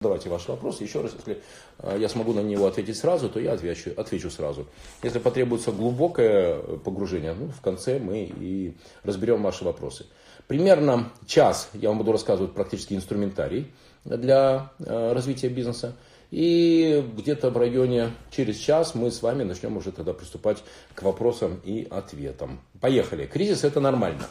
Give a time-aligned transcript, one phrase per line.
[0.00, 0.84] Задавайте ваши вопросы.
[0.84, 1.42] Еще раз, если
[1.80, 4.68] э, я смогу на него ответить сразу, то я отвечу, отвечу сразу.
[5.02, 10.06] Если потребуется глубокое погружение, ну, в конце мы и разберем ваши вопросы.
[10.46, 13.72] Примерно час я вам буду рассказывать практически инструментарий
[14.04, 15.96] для э, развития бизнеса.
[16.30, 20.62] И где-то в районе через час мы с вами начнем уже тогда приступать
[20.94, 22.60] к вопросам и ответам.
[22.80, 23.26] Поехали.
[23.26, 24.28] Кризис это нормально.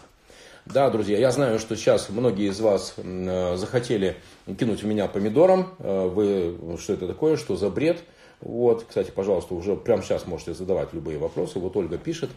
[0.73, 4.17] Да, друзья, я знаю, что сейчас многие из вас э, захотели
[4.59, 5.69] кинуть в меня помидором.
[5.79, 8.03] Э, вы, что это такое, что за бред?
[8.41, 11.59] Вот, кстати, пожалуйста, уже прямо сейчас можете задавать любые вопросы.
[11.59, 12.31] Вот Ольга пишет.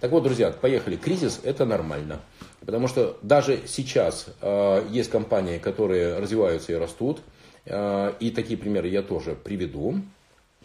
[0.00, 0.96] Так вот, друзья, поехали.
[0.96, 2.20] Кризис– это нормально.
[2.64, 7.20] Потому что даже сейчас э, есть компании, которые развиваются и растут.
[7.66, 9.96] И такие примеры я тоже приведу.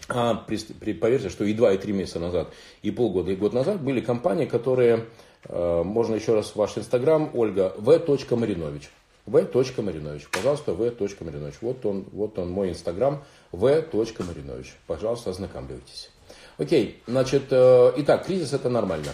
[0.07, 2.49] А поверьте, что и два, и три месяца назад,
[2.84, 5.05] и полгода, и год назад были компании, которые
[5.49, 8.89] можно еще раз ваш инстаграм, Ольга, v.marinovич.
[9.25, 10.27] v.marinovич.
[10.31, 11.55] Пожалуйста, v.marinovич.
[11.61, 14.75] Вот он, вот он мой инстаграм, v.marinovич.
[14.87, 16.09] Пожалуйста, ознакомьтесь.
[16.57, 19.13] Окей, значит, э, итак, кризис это нормально.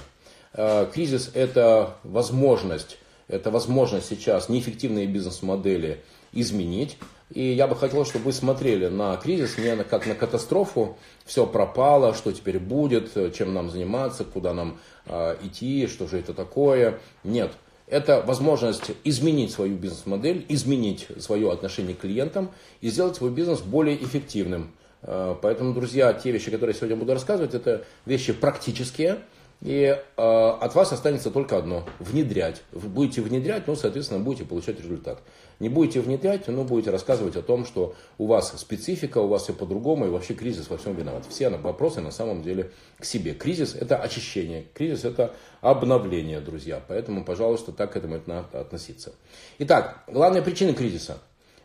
[0.54, 2.98] Э, кризис это возможность,
[3.28, 6.04] это возможность сейчас неэффективные бизнес-модели
[6.34, 6.98] изменить.
[7.34, 12.14] И я бы хотел, чтобы вы смотрели на кризис не как на катастрофу, все пропало,
[12.14, 17.00] что теперь будет, чем нам заниматься, куда нам э, идти, что же это такое.
[17.26, 17.52] Нет,
[17.88, 24.02] это возможность изменить свою бизнес-модель, изменить свое отношение к клиентам и сделать свой бизнес более
[24.02, 24.72] эффективным.
[25.02, 29.20] Э, поэтому, друзья, те вещи, которые я сегодня буду рассказывать, это вещи практические,
[29.62, 32.62] и э, от вас останется только одно– внедрять.
[32.72, 35.20] Вы будете внедрять, ну, соответственно, будете получать результат.
[35.60, 39.54] Не будете внедрять, но будете рассказывать о том, что у вас специфика, у вас все
[39.54, 41.26] по-другому, и вообще кризис во всем виноват.
[41.30, 43.34] Все вопросы на самом деле к себе.
[43.34, 46.82] Кризис– это очищение, кризис– это обновление, друзья.
[46.88, 49.14] Поэтому, пожалуйста, так к этому надо относиться.
[49.60, 51.18] Итак, главная причина кризиса.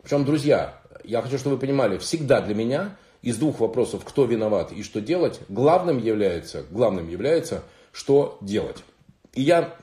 [0.02, 4.72] Причем, друзья, я хочу, чтобы вы понимали, всегда для меня из двух вопросов, кто виноват
[4.72, 8.82] и что делать, главным является, главным является– что делать.
[9.34, 9.76] И я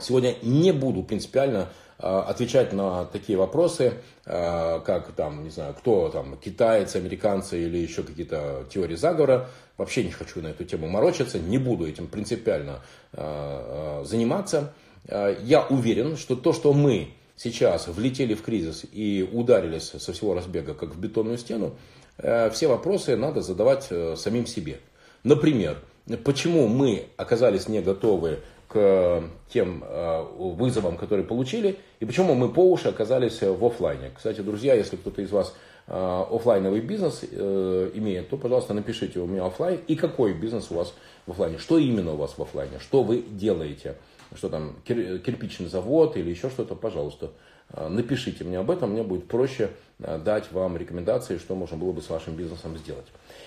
[0.00, 1.68] сегодня не буду принципиально
[2.00, 3.94] отвечать на такие вопросы,
[4.24, 9.48] а, как там, не знаю, кто там, китайцы, американцы или еще какие-то теории заговора.
[9.76, 12.80] Вообще не хочу на эту тему морочиться, не буду этим принципиально
[13.12, 14.72] а, заниматься.
[15.08, 20.74] Я уверен, что то, что мы сейчас влетели в кризис и ударились со всего разбега,
[20.74, 21.74] как в бетонную стену,
[22.18, 24.78] все вопросы надо задавать э, самим себе.
[25.24, 25.78] Например,
[26.22, 28.40] почему мы оказались не готовы
[28.70, 34.12] к тем э, вызовам, которые получили, и почему мы по уши оказались в офлайне.
[34.14, 35.56] Кстати, друзья, если кто-то из вас
[35.88, 40.74] э, офлайновый бизнес э, имеет, то, пожалуйста, напишите у меня офлайн и какой бизнес у
[40.74, 40.94] вас
[41.26, 43.96] в офлайне, что именно у вас в офлайне, что вы делаете,
[44.36, 47.32] что там кирпичный завод или еще что-то, пожалуйста,
[47.76, 52.08] напишите мне об этом, мне будет проще дать вам рекомендации, что можно было бы с
[52.08, 53.06] вашим бизнесом сделать.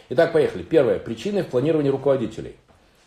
[0.10, 0.64] Итак, поехали.
[0.64, 1.00] Первое.
[1.00, 2.58] Причины в планировании руководителей.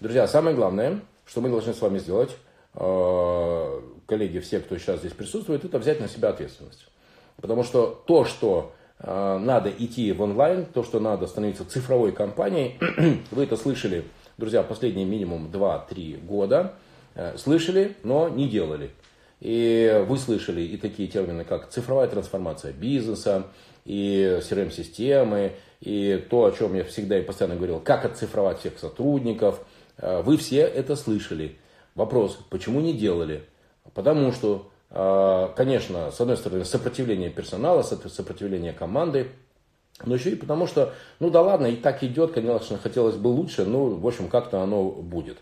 [0.01, 2.31] Друзья, самое главное, что мы должны с вами сделать,
[2.75, 6.87] э, коллеги, все, кто сейчас здесь присутствует, это взять на себя ответственность.
[7.41, 12.79] Потому что то, что э, надо идти в онлайн, то, что надо становиться цифровой компанией,
[13.31, 14.05] вы это слышали,
[14.39, 16.75] друзья, последние минимум 2-3 года,
[17.15, 18.91] э, слышали, но не делали.
[19.41, 23.47] И вы слышали и такие термины, как цифровая трансформация бизнеса,
[23.85, 29.61] и CRM-системы, и то, о чем я всегда и постоянно говорил, как отцифровать всех сотрудников.
[29.99, 31.57] Э, вы все это слышали.
[31.95, 33.45] Вопрос, почему не делали?
[33.95, 39.29] Потому что, э, конечно, с одной стороны, сопротивление персонала, сопротивление команды,
[40.05, 43.65] но еще и потому что, ну да ладно, и так идет, конечно, хотелось бы лучше,
[43.65, 45.39] но, в общем, как-то оно будет.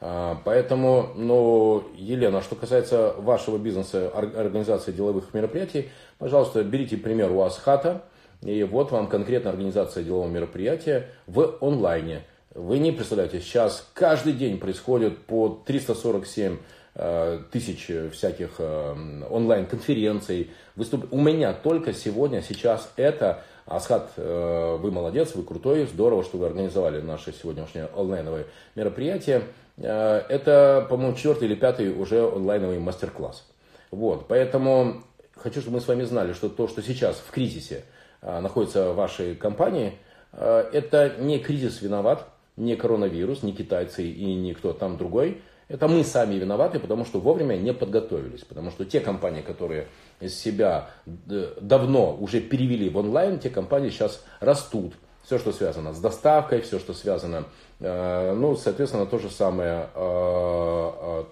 [0.00, 5.88] Э, поэтому, ну, Елена, что касается вашего бизнеса, организации деловых мероприятий,
[6.18, 8.02] пожалуйста, берите пример у Асхата,
[8.42, 12.24] и вот вам конкретно организация делового мероприятия в онлайне.
[12.54, 16.58] Вы не представляете, сейчас каждый день происходит по 347
[16.94, 20.52] э, тысяч всяких э, онлайн-конференций.
[20.76, 21.12] Выступ...
[21.12, 26.46] У меня только сегодня, сейчас это Асхат, э, вы молодец, вы крутой, здорово, что вы
[26.46, 28.46] организовали наше сегодняшнее онлайновое
[28.76, 29.42] мероприятие.
[29.76, 33.44] Это, по-моему, четвертый или пятый уже онлайновый мастер-класс.
[33.90, 35.02] Вот, поэтому
[35.34, 37.84] хочу, чтобы мы с вами знали, что то, что сейчас в кризисе–
[38.22, 39.98] находится в вашей компании,
[40.32, 42.26] это не кризис виноват,
[42.56, 45.42] не коронавирус, не китайцы и не кто там другой.
[45.66, 48.44] Это мы сами виноваты, потому что вовремя не подготовились.
[48.44, 49.88] Потому что те компании, которые
[50.20, 54.94] из себя давно уже перевели в онлайн, те компании сейчас растут.
[55.22, 57.46] Все, что связано с доставкой, все, что связано,
[57.80, 59.88] а, ну, соответственно, то же самое,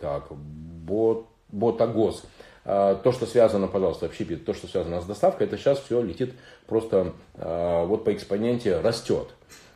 [0.01, 2.25] так, бот, ботагоз.
[2.65, 6.33] а, то, что связано, пожалуйста, общепит, то, что связано с доставкой, это сейчас все летит
[6.67, 9.29] просто вот по экспоненте растет.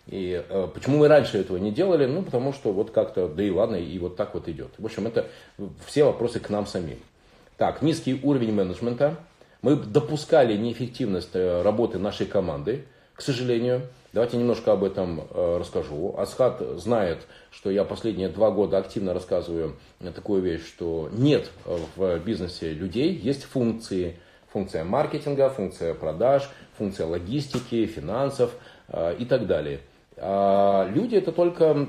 [0.06, 2.06] И э, почему мы раньше этого не делали?
[2.06, 4.70] Ну, потому что вот как-то, да и ладно, и вот так вот идет.
[4.78, 5.26] В общем, это
[5.84, 6.98] все вопросы к нам самим.
[7.56, 9.16] Так, низкий уровень менеджмента.
[9.62, 13.88] Мы допускали неэффективность э, работы нашей команды, к сожалению.
[14.12, 16.14] Давайте немножко об этом э, расскажу.
[16.16, 19.74] Асхат знает, что я последние два года активно рассказываю
[20.14, 21.50] такую вещь, что нет
[21.96, 24.18] в бизнесе людей, есть функции.
[24.52, 26.48] Функция маркетинга, функция продаж,
[26.78, 28.52] функция логистики, финансов
[29.18, 29.80] и так далее.
[30.18, 31.88] А люди это только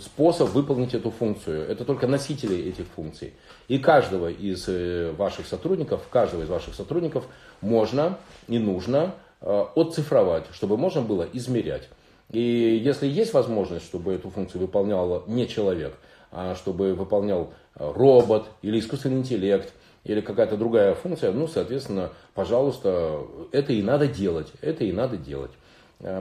[0.00, 3.32] способ выполнить эту функцию, это только носители этих функций.
[3.68, 7.26] И каждого из э, ваших сотрудников, каждого из ваших сотрудников
[7.60, 8.18] можно
[8.48, 11.88] и нужно э, отцифровать, чтобы можно было измерять.
[12.32, 15.94] И если есть возможность, чтобы эту функцию выполнял не человек,
[16.32, 23.20] а чтобы выполнял э, робот или искусственный интеллект, или какая-то другая функция, ну, соответственно, пожалуйста,
[23.52, 25.52] это и надо делать, это и надо делать.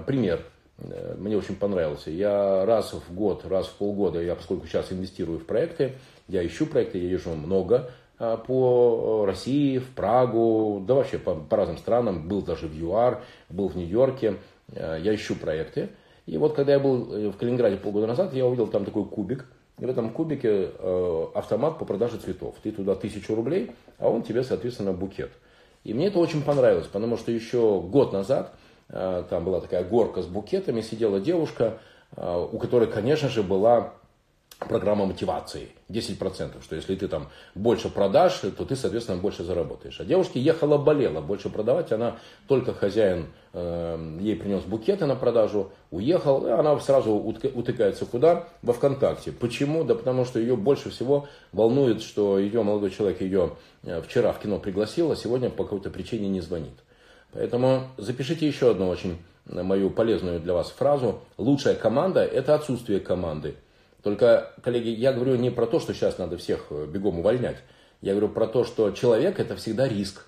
[0.05, 0.43] Пример.
[0.81, 2.11] Э, мне очень понравился.
[2.11, 5.93] Я раз в год, раз в полгода, я поскольку сейчас инвестирую в проекты,
[6.27, 11.57] я ищу проекты, я езжу много а, по России, в Прагу, да вообще по, по
[11.57, 14.35] разным странам, был даже в ЮАР, был в Нью-Йорке,
[14.73, 15.89] э, я ищу проекты.
[16.25, 19.45] И вот когда я был э, в Калининграде полгода назад, я увидел там такой кубик,
[19.79, 20.71] и в этом кубике
[21.33, 22.55] автомат по продаже цветов.
[22.61, 25.31] Ты туда тысячу рублей, а он тебе, соответственно, букет.
[25.85, 28.53] И мне это очень понравилось, потому что еще год назад
[28.91, 31.77] там была такая горка с букетами, сидела девушка,
[32.15, 33.93] э, у которой, конечно же, была
[34.57, 39.99] программа мотивации 10%, что если ты там больше продашь, то ты, соответственно, больше заработаешь.
[40.01, 45.71] А девушке ехала, болела больше продавать, она только хозяин э, ей принес букеты на продажу,
[45.91, 48.49] уехал, и она сразу утыкается куда?
[48.61, 49.31] Во ВКонтакте.
[49.31, 49.83] Почему?
[49.83, 53.51] Да потому что ее больше всего волнует, что ее молодой человек ее
[54.03, 56.73] вчера в кино пригласил, а сегодня по какой-то причине не звонит.
[57.33, 61.21] Поэтому запишите еще одну очень мою полезную для вас фразу.
[61.37, 63.55] Лучшая команда– это отсутствие команды.
[64.03, 67.57] Только, коллеги, я говорю не про то, что сейчас надо всех э, бегом увольнять.
[68.01, 70.25] Я говорю про то, что человек– это всегда риск.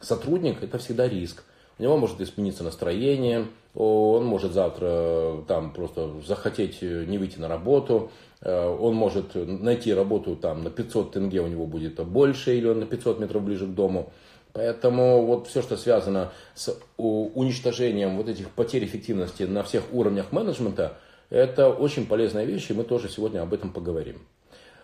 [0.00, 1.44] Сотрудник– это всегда риск.
[1.78, 7.38] У него может измениться настроение, он может завтра э, там просто захотеть э, не выйти
[7.38, 8.10] на работу,
[8.42, 12.86] он может найти работу там на 500 тенге у него будет больше, или он на
[12.86, 14.14] 500 метров ближе к дому.
[14.52, 20.98] Поэтому вот все, что связано с уничтожением вот этих потерь эффективности на всех уровнях менеджмента,
[21.28, 24.20] это очень полезная вещь, и мы тоже сегодня об этом поговорим.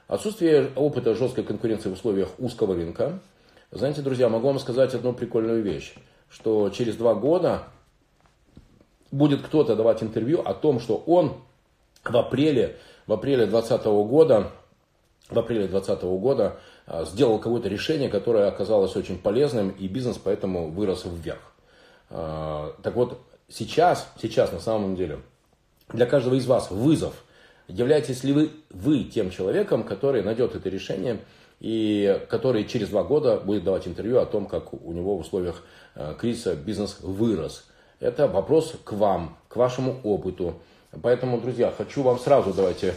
[0.07, 3.19] Отсутствие опыта жесткой конкуренции в условиях узкого рынка.
[3.73, 5.95] Знаете, друзья, могу вам сказать одну прикольную вещь,
[6.31, 7.65] что через два года
[9.11, 11.35] будет кто-то давать интервью о том, что он
[12.05, 12.77] в апреле,
[13.09, 14.53] в апреле 2020 года,
[15.29, 16.61] в апреле 2020 года
[17.05, 21.53] сделал какое-то решение, которое оказалось очень полезным, и бизнес поэтому вырос вверх.
[22.11, 25.21] А, так вот, сейчас, сейчас на самом деле,
[25.93, 27.15] для каждого из вас вызов,
[27.69, 31.21] являетесь ли вы, вы тем человеком, который найдет это решение
[31.59, 35.65] и который через два года будет давать интервью о том, как у него в условиях
[35.95, 37.65] а, кризиса бизнес вырос.
[37.99, 40.55] Это вопрос к вам, к вашему опыту.
[41.03, 42.95] Поэтому, друзья, хочу вам сразу давайте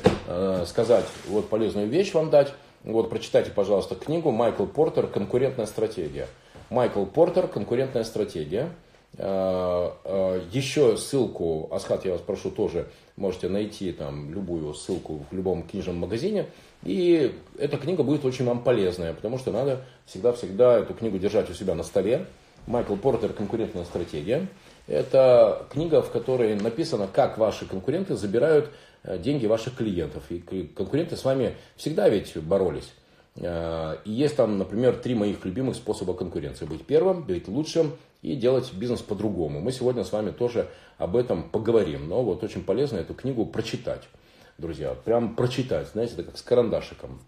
[0.65, 2.53] сказать, вот полезную вещь вам дать.
[2.83, 6.27] Вот прочитайте, пожалуйста, книгу Майкл Портер «Конкурентная стратегия».
[6.69, 8.69] Майкл Портер «Конкурентная стратегия».
[9.17, 12.87] Э, э, еще ссылку, Асхат, я вас прошу, тоже
[13.17, 16.45] можете найти там любую ссылку в любом книжном магазине.
[16.83, 21.53] И эта книга будет очень вам полезная, потому что надо всегда-всегда эту книгу держать у
[21.53, 22.27] себя на столе.
[22.65, 24.47] Майкл Портер «Конкурентная стратегия».
[24.87, 28.71] Это книга, в которой написано, как ваши конкуренты забирают
[29.03, 30.23] деньги ваших клиентов.
[30.29, 30.39] И
[30.75, 32.91] конкуренты с вами всегда ведь боролись.
[33.35, 36.65] Э, и есть там, например, три моих любимых способа конкуренции.
[36.65, 39.59] Быть первым, быть лучшим и делать бизнес по-другому.
[39.59, 42.09] Мы сегодня с вами тоже об этом поговорим.
[42.09, 44.03] Но вот очень полезно эту книгу прочитать,
[44.57, 44.95] друзья.
[45.05, 47.21] Прям прочитать, знаете, это как с карандашиком.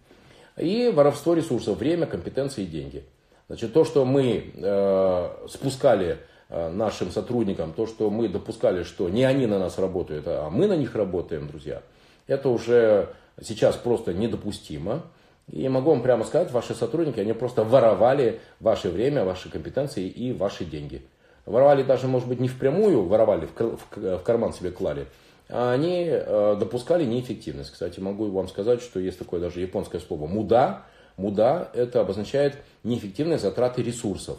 [0.58, 3.06] И воровство ресурсов, время, компетенции и деньги.
[3.48, 9.24] Значит, то, что мы э, спускали Э, нашим сотрудникам, то, что мы допускали, что не
[9.24, 11.82] они на нас работают, а мы на них работаем, друзья,
[12.28, 13.10] это уже
[13.42, 15.04] сейчас просто недопустимо.
[15.52, 20.32] И могу вам прямо сказать, ваши сотрудники, они просто воровали ваше время, ваши компетенции и
[20.32, 21.02] ваши деньги.
[21.46, 25.08] Воровали даже, может быть, не впрямую, воровали, в карман себе клали,
[25.50, 27.72] а они э, допускали неэффективность.
[27.72, 30.84] Кстати, могу вам сказать, что есть такое даже японское слово «муда».
[31.18, 34.38] «Муда» это обозначает неэффективные затраты ресурсов.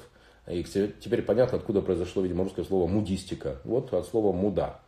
[0.49, 3.59] И теперь понятно, откуда произошло, видимо, русское слово «мудистика».
[3.65, 4.81] Вот от слова «муда».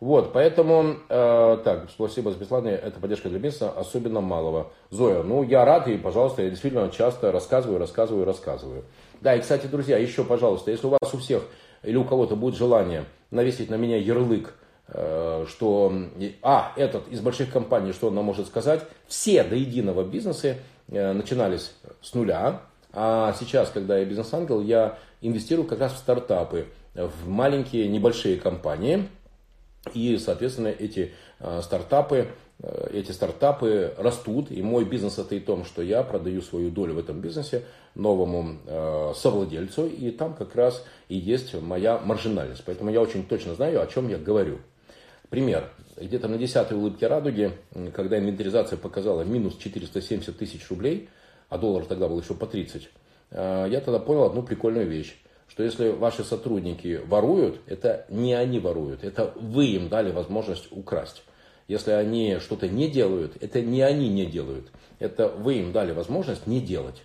[0.00, 4.70] Вот, поэтому, э, так, спасибо за бесплатные, это поддержка для бизнеса, особенно малого.
[4.90, 8.84] Зоя, ну, я рад, и, пожалуйста, я действительно часто рассказываю, рассказываю, рассказываю.
[9.20, 11.42] Да, и, кстати, друзья, еще, пожалуйста, если у вас у всех
[11.82, 14.54] или у кого-то будет желание навесить на меня ярлык,
[14.86, 15.92] э, что,
[16.42, 21.12] а, этот из больших компаний, что он нам может сказать, все до единого бизнесы э,
[21.12, 22.60] начинались с нуля,
[23.00, 29.08] а сейчас, когда я бизнес-ангел, я инвестирую как раз в стартапы, в маленькие, небольшие компании,
[29.94, 32.26] и, соответственно, эти э, стартапы,
[32.60, 36.94] э, эти стартапы растут, и мой бизнес состоит в том, что я продаю свою долю
[36.94, 37.62] в этом бизнесе
[37.94, 42.64] новому э, совладельцу, и там как раз и есть моя маржинальность.
[42.66, 44.58] Поэтому я очень точно знаю, о чем я говорю.
[45.30, 45.70] Пример.
[45.96, 47.52] Где-то на 10 улыбке радуги,
[47.94, 51.08] когда инвентаризация показала минус 470 тысяч рублей,
[51.48, 52.88] а доллар тогда был еще по 30,
[53.30, 55.16] я тогда понял одну прикольную вещь
[55.48, 61.22] что если ваши сотрудники воруют, это не они воруют, это вы им дали возможность украсть.
[61.66, 66.46] Если они что-то не делают, это не они не делают, это вы им дали возможность
[66.46, 67.02] не делать.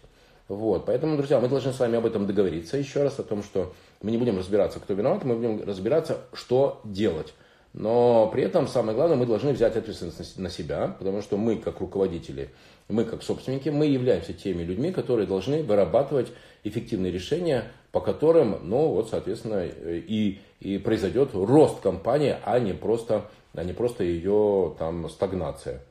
[0.47, 3.73] Вот, поэтому, друзья, мы должны с вами об этом договориться еще раз, о том, что
[4.01, 7.33] мы не будем разбираться, кто виноват, мы будем разбираться, что делать.
[7.73, 11.79] Но при этом самое главное, мы должны взять ответственность на себя, потому что мы, как
[11.79, 12.51] руководители,
[12.87, 16.31] мы, как собственники, мы являемся теми людьми, которые должны вырабатывать
[16.63, 23.25] эффективные решения, по которым, ну, вот, соответственно, и, и произойдет рост компании, а не просто,
[23.53, 25.81] а не просто ее там стагнация.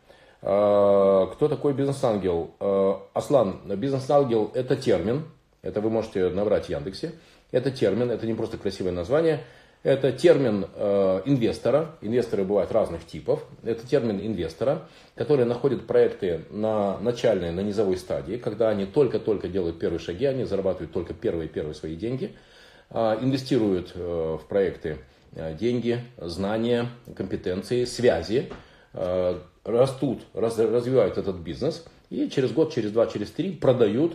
[0.42, 2.50] А, кто такой бизнес-ангел?
[2.58, 5.24] А, Аслан, бизнес-ангел это термин,
[5.62, 7.12] это вы можете набрать в Яндексе.
[7.52, 9.44] Это термин, это не просто красивое название.
[9.82, 11.96] Это термин э, инвестора.
[12.00, 13.44] Инвесторы бывают разных типов.
[13.64, 14.86] Это термин инвестора,
[15.16, 20.44] который находит проекты на начальной, на низовой стадии, когда они только-только делают первые шаги, они
[20.44, 22.36] зарабатывают только первые-первые свои деньги,
[22.90, 24.98] э, инвестируют э, в проекты
[25.32, 26.86] э, деньги, знания,
[27.16, 28.52] компетенции, связи,
[28.92, 34.14] э, растут, раз, развивают этот бизнес и через год, через два, через три продают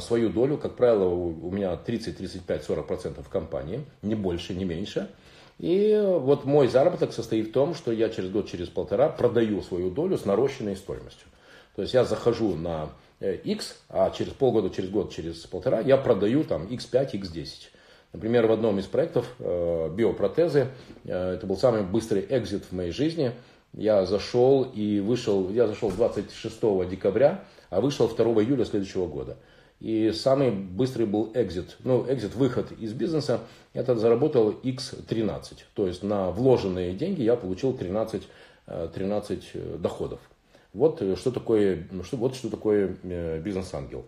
[0.00, 5.08] свою долю, как правило, у меня 30, 35, 40 процентов компании, не больше, не меньше.
[5.58, 9.90] И вот мой заработок состоит в том, что я через год, через полтора продаю свою
[9.90, 11.28] долю с нарощенной стоимостью.
[11.74, 15.96] То есть я захожу на X, э, а через полгода, через год, через полтора я
[15.96, 17.48] продаю там X5, X10.
[18.12, 20.68] Например, в одном из проектов э, биопротезы,
[21.04, 23.32] это был самый быстрый экзит в моей жизни.
[23.74, 29.36] Я зашел и вышел, я зашел 26 декабря, а вышел 2 июля следующего года.
[29.80, 33.40] И самый быстрый был экзит, ну, экзит, выход из бизнеса,
[33.72, 35.58] это заработал X13.
[35.74, 38.28] То есть на вложенные деньги я получил 13,
[38.66, 40.18] 13 э, э, доходов.
[40.74, 42.88] Вот э, что такое, что, вот что такое
[43.38, 44.06] бизнес-ангел.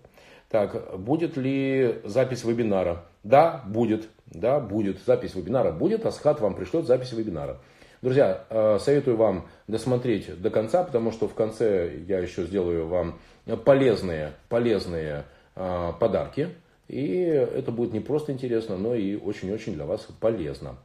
[0.49, 3.05] Так, будет ли запись вебинара?
[3.23, 4.09] Да, будет.
[4.27, 4.99] Да, будет.
[5.07, 6.05] Запись вебинара будет.
[6.05, 7.59] Асхат вам пришлет запись вебинара.
[8.03, 13.21] Друзья, советую вам досмотреть до конца, потому что в конце я еще сделаю вам
[13.65, 16.51] полезные, полезные подарки.
[16.91, 20.77] И это будет не просто интересно, но и очень-очень для вас полезно.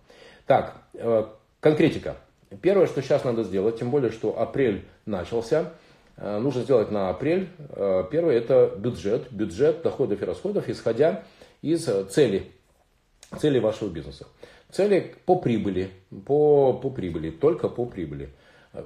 [0.45, 1.25] Так, э,
[1.59, 2.17] конкретика.
[2.61, 5.73] Первое, что сейчас надо сделать, тем более, что апрель начался,
[6.17, 7.49] э, нужно сделать на апрель.
[7.69, 11.23] Э, первое– это бюджет, бюджет доходов и расходов, исходя
[11.63, 12.51] из цели,
[13.39, 14.27] цели вашего бизнеса.
[14.71, 15.89] Цели по прибыли,
[16.27, 18.29] по, по прибыли, только по прибыли.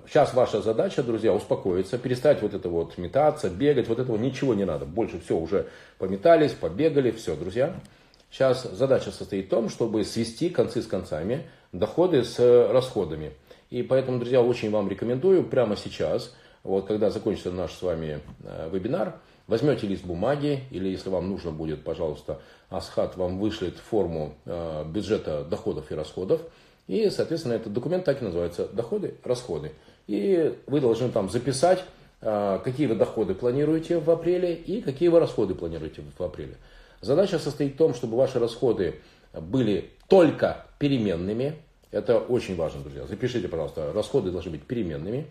[0.08, 4.66] Сейчас ваша задача, друзья, успокоиться, перестать вот это вот метаться, бегать, вот этого ничего не
[4.66, 4.86] надо.
[4.86, 5.68] Больше все, уже
[5.98, 7.74] пометались, побегали, все, друзья.
[8.30, 12.38] Сейчас задача состоит в том, чтобы свести концы с концами, доходы с
[12.72, 13.34] расходами.
[13.72, 18.70] И поэтому, друзья, очень вам рекомендую прямо сейчас, вот когда закончится наш с вами э,
[18.72, 19.16] вебинар,
[19.48, 25.44] возьмете лист бумаги, или если вам нужно будет, пожалуйста, Асхат вам вышлет форму э, бюджета
[25.44, 26.42] доходов и расходов.
[26.90, 29.74] И, соответственно, этот документ так и называется «Доходы, расходы».
[30.08, 31.86] И вы должны там записать,
[32.20, 36.56] а, какие вы доходы планируете в апреле и какие вы расходы планируете в апреле.
[37.00, 38.96] Задача состоит в том, чтобы ваши расходы
[39.40, 41.58] были только переменными.
[41.92, 43.06] Это очень важно, друзья.
[43.06, 45.28] Запишите, пожалуйста, расходы должны быть переменными.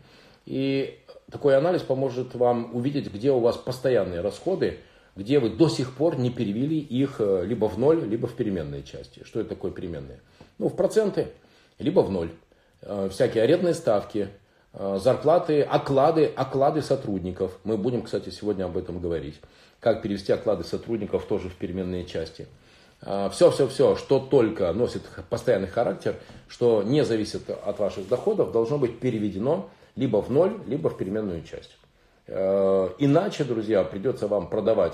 [0.46, 0.96] И
[1.28, 4.78] такой анализ поможет вам увидеть, где у вас постоянные расходы,
[5.16, 8.84] где вы до сих пор не перевели их э, либо в ноль, либо в переменные
[8.84, 9.24] части.
[9.24, 10.20] Что это такое переменные?
[10.58, 11.26] Ну, в проценты
[11.78, 12.30] либо в ноль.
[12.82, 14.28] Э, всякие арендные ставки,
[14.72, 17.58] э, зарплаты, оклады, оклады сотрудников.
[17.64, 19.40] Мы будем, кстати, сегодня об этом говорить.
[19.80, 22.46] Как перевести оклады сотрудников тоже в переменные части.
[23.30, 26.16] Все-все-все, э, что только носит постоянный характер,
[26.48, 31.42] что не зависит от ваших доходов, должно быть переведено либо в ноль, либо в переменную
[31.42, 31.76] часть.
[32.28, 34.92] Иначе, друзья, придется вам продавать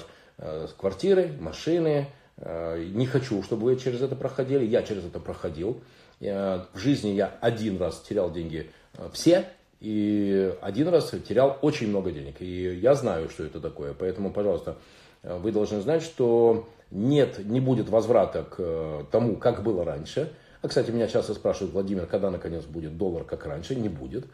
[0.78, 2.06] квартиры, машины,
[2.38, 4.64] Не хочу, чтобы вы через это проходили.
[4.64, 5.82] Я через это проходил.
[6.24, 8.70] В жизни я один раз терял деньги
[9.12, 9.44] все,
[9.80, 12.40] и один раз терял очень много денег.
[12.40, 13.92] И я знаю, что это такое.
[13.92, 14.76] Поэтому, пожалуйста,
[15.22, 20.32] вы должны знать, что нет, не будет возврата к тому, как было раньше.
[20.62, 23.74] А, кстати, меня часто спрашивают, Владимир, когда наконец будет доллар, как раньше?
[23.74, 24.26] Не будет.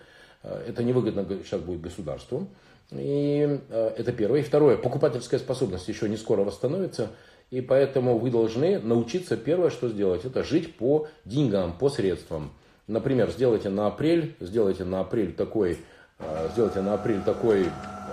[0.42, 2.46] Это невыгодно сейчас будет государству.
[2.92, 4.40] И это первое.
[4.40, 7.10] И второе, покупательская способность еще не скоро восстановится.
[7.50, 12.52] И поэтому вы должны научиться первое, что сделать, это жить по деньгам, по средствам.
[12.86, 15.78] Например, сделайте на апрель, сделайте на апрель такой,
[16.20, 17.66] э, сделайте на апрель такой,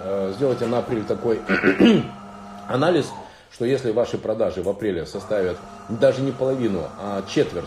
[0.03, 1.39] э, сделайте на апрель такой
[2.67, 3.11] анализ,
[3.51, 7.65] что если ваши продажи в апреле составят даже не половину, а четверть,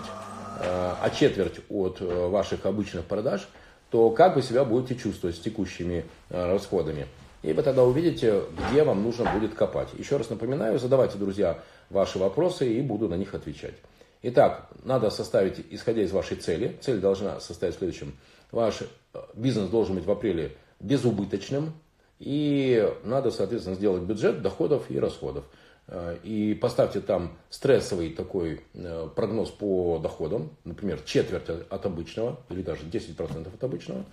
[0.60, 3.48] э, а четверть от ваших обычных продаж,
[3.90, 7.06] то как вы себя будете чувствовать с текущими расходами?
[7.42, 9.88] И вы тогда увидите, где вам нужно будет копать.
[9.96, 13.74] Еще раз напоминаю, задавайте, друзья, ваши вопросы и буду на них отвечать.
[14.22, 18.14] Итак, надо составить, исходя из вашей цели, цель должна состоять в следующем.
[18.52, 21.72] Ваш э, бизнес должен быть в апреле безубыточным,
[22.18, 25.44] и надо, соответственно, сделать бюджет доходов и расходов.
[25.86, 32.60] Э, и поставьте там стрессовый такой э, прогноз по доходам, например, четверть от обычного, или
[32.60, 34.04] даже 10% от обычного.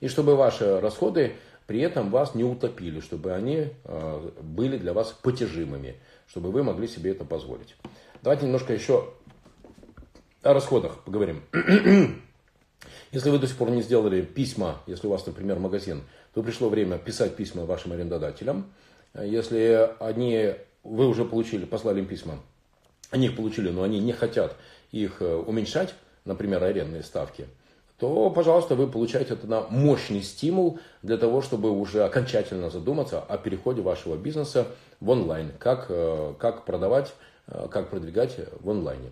[0.00, 1.34] И чтобы ваши расходы
[1.72, 3.68] при этом вас не утопили, чтобы они
[4.42, 5.94] были для вас потяжимыми,
[6.26, 7.76] чтобы вы могли себе это позволить.
[8.20, 9.08] Давайте немножко еще
[10.42, 11.40] о расходах поговорим.
[13.10, 16.02] Если вы до сих пор не сделали письма, если у вас, например, магазин,
[16.34, 18.70] то пришло время писать письма вашим арендодателям.
[19.14, 22.38] Если они, вы уже получили, послали им письма,
[23.10, 24.56] они их получили, но они не хотят
[24.90, 25.94] их э, уменьшать,
[26.26, 27.46] например, арендные ставки,
[28.02, 33.80] то, пожалуйста, вы получаете это мощный стимул для того, чтобы уже окончательно задуматься о переходе
[33.80, 34.66] вашего бизнеса
[35.00, 37.14] в онлайн, как, э, как продавать,
[37.46, 39.10] э, как продвигать в онлайне.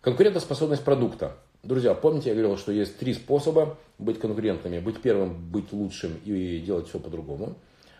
[0.00, 1.32] Конкурентоспособность продукта.
[1.62, 4.78] Друзья, помните, я говорил, что есть три способа быть конкурентными.
[4.78, 7.54] Быть первым, быть лучшим и делать все по-другому.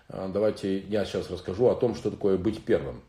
[0.09, 3.03] А, давайте я сейчас расскажу о том, что такое быть первым.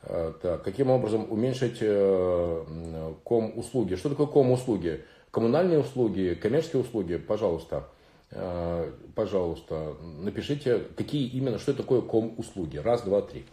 [0.00, 3.96] Так, каким образом уменьшить э, ком-услуги?
[3.96, 5.04] Что такое ком-услуги?
[5.38, 7.84] Коммунальные услуги, коммерческие услуги, пожалуйста,
[8.32, 12.78] а, пожалуйста, напишите, какие именно, что такое ком-услуги.
[12.78, 13.44] Раз, два, три.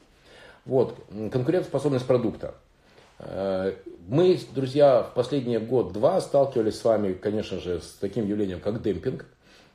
[0.65, 0.95] Вот,
[1.31, 2.55] конкурентоспособность продукта.
[3.19, 3.73] Э,
[4.07, 9.27] мы, друзья, в последние год-два сталкивались с вами, конечно же, с таким явлением, как демпинг.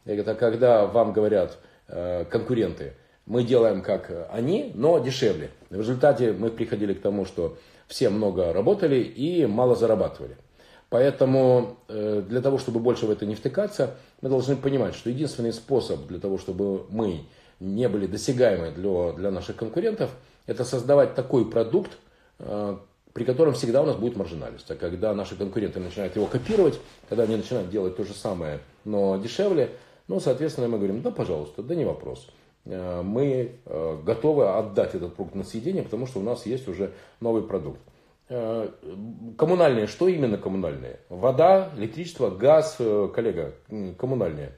[0.05, 5.51] Это когда вам говорят э, конкуренты, мы делаем как они, но дешевле.
[5.71, 7.57] В результате мы приходили к тому, что
[7.87, 10.37] все много работали и мало зарабатывали.
[10.91, 15.53] Поэтому э, для того, чтобы больше в это не втыкаться, мы должны понимать, что единственный
[15.53, 17.23] способ для того, чтобы мы
[17.61, 20.11] не были досягаемы для, для наших конкурентов,
[20.47, 21.93] это создавать такой продукт,
[23.13, 24.71] при котором всегда у нас будет маржинальность.
[24.71, 29.17] А когда наши конкуренты начинают его копировать, когда они начинают делать то же самое, но
[29.19, 29.71] дешевле,
[30.09, 32.27] ну, соответственно, мы говорим, да, пожалуйста, да не вопрос.
[32.65, 36.93] Э, мы э, готовы отдать этот продукт на съедение, потому что у нас есть уже
[37.21, 37.81] новый продукт.
[38.31, 38.69] Э,
[39.37, 41.01] коммунальные, что именно коммунальные?
[41.09, 42.77] Вода, электричество, газ,
[43.15, 43.55] коллега,
[43.99, 44.53] коммунальные.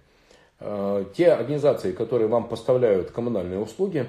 [1.16, 4.06] Те организации, которые вам поставляют коммунальные услуги,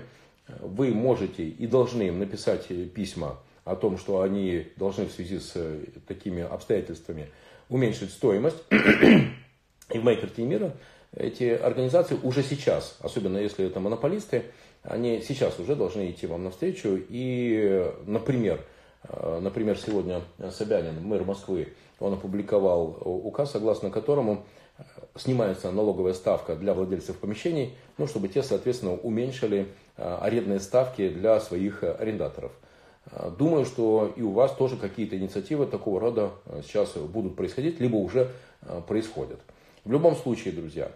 [0.60, 5.54] вы можете и должны им написать письма о том, что они должны в связи с
[5.56, 7.30] э, такими обстоятельствами
[7.70, 8.62] уменьшить стоимость.
[8.70, 10.74] И в моей картине мира
[11.16, 14.44] эти организации уже сейчас, особенно если это монополисты,
[14.82, 17.00] они сейчас уже должны идти вам навстречу.
[17.10, 18.64] И, например, э,
[19.42, 24.46] например, сегодня Собянин, мэр Москвы, он опубликовал указ, согласно которому
[24.78, 24.84] э,
[25.16, 31.84] снимается налоговая ставка для владельцев помещений, ну, чтобы те, соответственно, уменьшили арендные ставки для своих
[31.84, 32.52] арендаторов.
[33.12, 37.80] Э, думаю, что и у вас тоже какие-то инициативы такого рода э, сейчас будут происходить,
[37.80, 39.40] либо уже э, происходят.
[39.84, 40.92] В любом случае, друзья,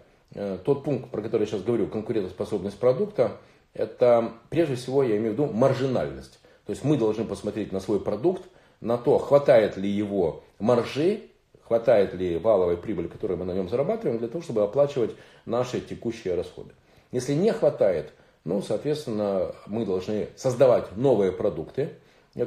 [0.64, 3.36] тот пункт, про который я сейчас говорю, конкурентоспособность продукта,
[3.74, 6.38] это прежде всего, я имею в виду, маржинальность.
[6.68, 8.42] То есть мы должны посмотреть на свой продукт,
[8.82, 11.22] на то, хватает ли его маржи,
[11.62, 15.12] хватает ли валовой прибыли, которую мы на нем зарабатываем, для того, чтобы оплачивать
[15.46, 16.72] наши текущие расходы.
[17.10, 18.12] Если не хватает,
[18.44, 21.88] ну, соответственно, мы должны создавать новые продукты,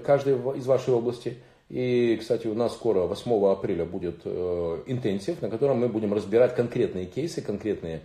[0.05, 1.37] каждый из вашей области.
[1.69, 6.53] И, кстати, у нас скоро, 8 апреля, будет э, интенсив, на котором мы будем разбирать
[6.53, 8.01] конкретные кейсы, конкретные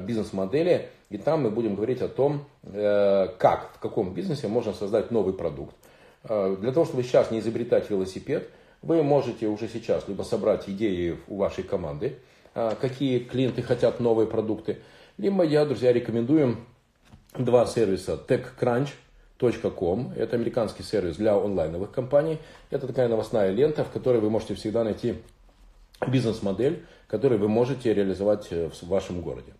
[0.00, 0.88] бизнес-модели.
[1.10, 5.34] И там мы будем говорить о том, э, как, в каком бизнесе можно создать новый
[5.34, 5.74] продукт.
[6.24, 8.48] Э, для того, чтобы сейчас не изобретать велосипед,
[8.80, 12.18] вы можете уже сейчас либо собрать идеи у вашей команды,
[12.54, 14.78] э, какие клиенты хотят новые продукты,
[15.18, 16.56] либо я, друзья, рекомендую
[17.36, 18.88] два сервиса TechCrunch,
[19.76, 20.12] .com.
[20.16, 22.38] Это американский сервис для онлайновых компаний.
[22.70, 25.16] Это такая новостная лента, в которой вы можете всегда найти
[26.06, 29.52] бизнес-модель, которую вы можете реализовать э, в вашем городе.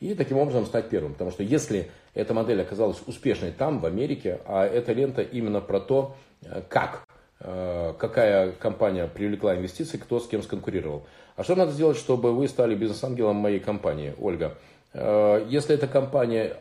[0.00, 1.12] И таким образом стать первым.
[1.12, 5.78] Потому что если эта модель оказалась успешной там, в Америке, а эта лента именно про
[5.78, 7.06] то, э, как,
[7.40, 11.06] э, какая компания привлекла инвестиции, кто с кем сконкурировал.
[11.36, 14.58] А что надо сделать, чтобы вы стали бизнес-ангелом моей компании, Ольга?
[14.92, 16.56] Если эта компания,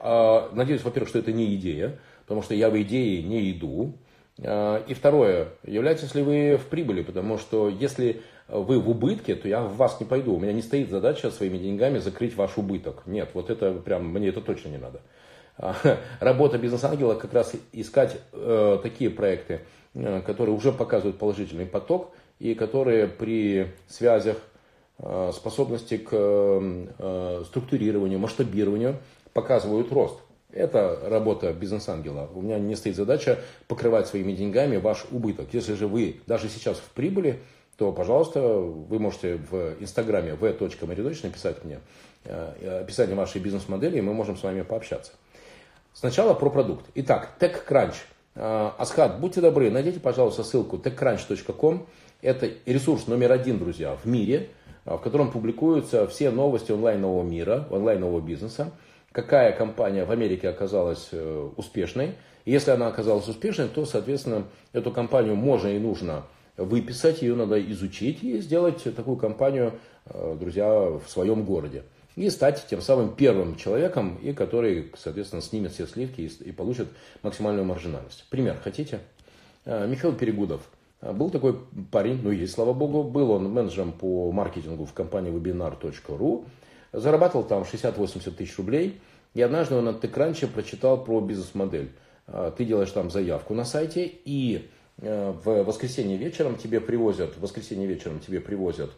[0.53, 3.95] надеюсь, во-первых, что это не идея, потому что я в идеи не иду.
[4.37, 9.61] И второе, являетесь ли вы в прибыли, потому что если вы в убытке, то я
[9.61, 10.35] в вас не пойду.
[10.35, 13.03] У меня не стоит задача своими деньгами закрыть ваш убыток.
[13.05, 15.01] Нет, вот это прям, мне это точно не надо.
[16.19, 19.61] Работа бизнес-ангела как раз искать э, такие проекты,
[19.93, 24.37] э, которые уже показывают положительный поток и которые при связях,
[24.99, 28.97] э, способности к э, структурированию, масштабированию
[29.33, 30.19] показывают рост.
[30.51, 32.27] Это работа бизнес-ангела.
[32.33, 35.49] У меня не стоит задача покрывать своими деньгами ваш убыток.
[35.51, 37.39] Если же вы даже сейчас в прибыли,
[37.79, 41.79] то, пожалуйста, вы можете в инстаграме v.maridoч написать мне
[42.25, 45.13] э, описание вашей бизнес-модели, и мы можем с вами пообщаться.
[45.93, 46.85] Сначала про продукт.
[46.95, 47.95] Итак, TechCrunch.
[48.35, 51.87] Э, Асхат, будьте добры, найдите, пожалуйста, ссылку techcrunch.com.
[52.21, 54.49] Это ресурс номер один, друзья, в мире,
[54.83, 58.71] э, в котором публикуются все новости онлайнового мира, онлайнового бизнеса.
[59.13, 61.11] Какая компания в Америке оказалась
[61.55, 62.15] успешной.
[62.43, 66.25] Если она оказалась успешной, то, соответственно, эту компанию можно и нужно
[66.63, 69.73] выписать, ее надо изучить и сделать такую компанию,
[70.05, 71.83] э, друзья, в своем городе.
[72.15, 76.89] И стать тем самым первым человеком, и который, соответственно, снимет все сливки и, получит
[77.23, 78.25] максимальную маржинальность.
[78.29, 78.99] Пример хотите?
[79.65, 80.61] Э, Михаил Перегудов.
[81.01, 81.57] Э, был такой
[81.91, 86.45] парень, ну есть, слава богу, был он менеджером по маркетингу в компании webinar.ru,
[86.91, 88.99] зарабатывал там 60-80 тысяч рублей,
[89.33, 91.91] и однажды он на TechCrunch прочитал про бизнес-модель.
[92.57, 94.69] Ты делаешь там заявку на сайте, и
[95.01, 98.91] в воскресенье вечером тебе привозят, в воскресенье вечером тебе привозят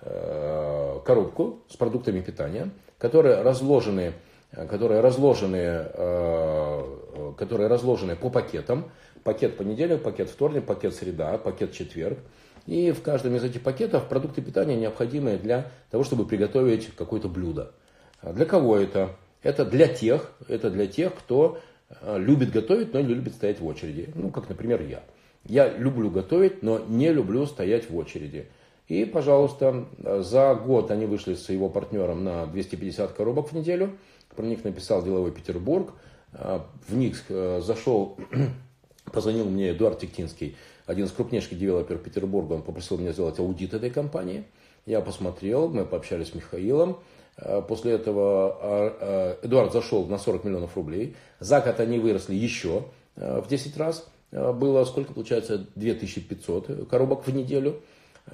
[0.00, 4.12] э, коробку с продуктами питания, которые разложены,
[4.52, 8.90] которые разложены, э, которые разложены по пакетам.
[9.24, 12.18] Пакет понедельник, пакет вторник, пакет среда, пакет четверг.
[12.66, 17.72] И в каждом из этих пакетов продукты питания необходимые для того, чтобы приготовить какое-то блюдо.
[18.20, 19.16] А для кого это?
[19.42, 21.60] Это для тех, это для тех, кто
[22.02, 24.10] любит готовить, но не любит стоять в очереди.
[24.14, 25.02] Ну, как, например, я.
[25.48, 28.48] Я люблю готовить, но не люблю стоять в очереди.
[28.88, 33.96] И, пожалуйста, за год они вышли с его партнером на 250 коробок в неделю.
[34.34, 35.92] Про них написал деловой Петербург.
[36.32, 38.18] А, в них э, зашел,
[39.12, 42.54] позвонил мне Эдуард Тектинский, один из крупнейших девелоперов Петербурга.
[42.54, 44.44] Он попросил меня сделать аудит этой компании.
[44.84, 46.98] Я посмотрел, мы пообщались с Михаилом.
[47.38, 51.16] А, после этого а, Эдуард зашел на 40 миллионов рублей.
[51.40, 52.84] За год они выросли еще
[53.16, 54.06] в 10 раз.
[54.32, 57.80] Э, было, сколько получается, 2500 коробок в неделю.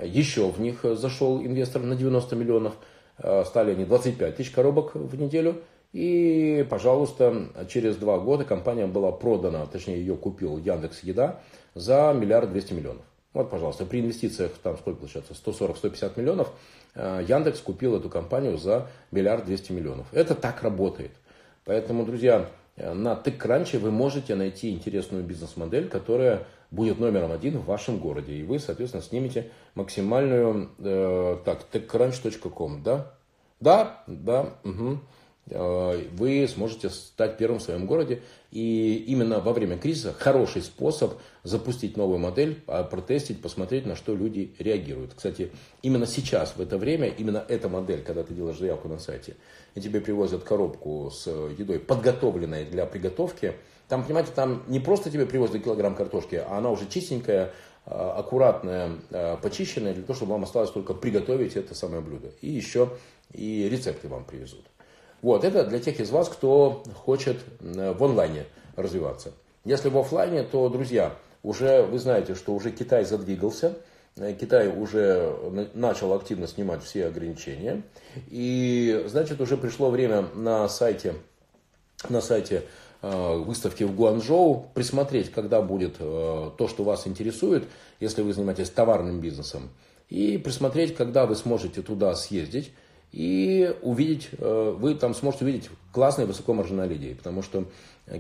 [0.03, 2.75] Еще в них зашел инвестор на 90 миллионов.
[3.19, 5.63] Э, стали они 25 тысяч коробок в неделю.
[5.93, 11.41] И, пожалуйста, через два года компания была продана, точнее ее купил Яндекс Еда
[11.75, 13.03] за миллиард двести миллионов.
[13.35, 16.51] Вот, пожалуйста, при инвестициях, там сколько получается, 140-150 миллионов,
[16.95, 20.07] э, Яндекс купил эту компанию за миллиард двести миллионов.
[20.13, 21.13] Это так работает.
[21.65, 27.99] Поэтому, друзья, на TechCrunch вы можете найти интересную бизнес-модель, которая будет номером один в вашем
[27.99, 28.35] городе.
[28.35, 30.71] И вы, соответственно, снимете максимальную...
[30.79, 33.15] Э, так, techcrunch.com, да?
[33.61, 34.99] Да, да, угу.
[35.51, 38.23] Э, вы сможете стать первым в своем городе.
[38.51, 44.15] И именно во время кризиса хороший способ запустить новую модель, а, протестить, посмотреть, на что
[44.15, 45.15] люди реагируют.
[45.15, 45.51] Кстати,
[45.81, 49.37] именно сейчас, в это время, именно эта модель, когда ты делаешь заявку на сайте,
[49.75, 53.55] и тебе привозят коробку с едой, подготовленной для приготовки,
[53.89, 57.53] там, понимаете, там не просто тебе привозят килограмм картошки, а она уже чистенькая,
[57.87, 62.33] а, аккуратная, а, почищенная, для того, чтобы вам осталось только приготовить это самое блюдо.
[62.43, 62.91] И еще
[63.33, 64.67] и рецепты вам привезут.
[65.23, 68.45] Вот, это для тех из вас, кто хочет в онлайне
[68.77, 69.33] развиваться.
[69.65, 73.79] Если в офлайне, то, друзья, уже вы знаете, что уже Китай задвигался,
[74.17, 75.33] э, Китай уже
[75.75, 77.83] начал активно снимать все ограничения.
[78.29, 81.15] И, значит, уже пришло время на сайте,
[82.09, 82.65] на сайте
[83.03, 87.69] э, выставки в Гуанчжоу присмотреть, когда будет э, то, что вас интересует,
[88.01, 89.71] если вы занимаетесь товарным бизнесом,
[90.09, 92.73] и присмотреть, когда вы сможете туда съездить
[93.13, 97.67] и увидеть, вы там сможете увидеть классные высокомаржинальные идеи, потому что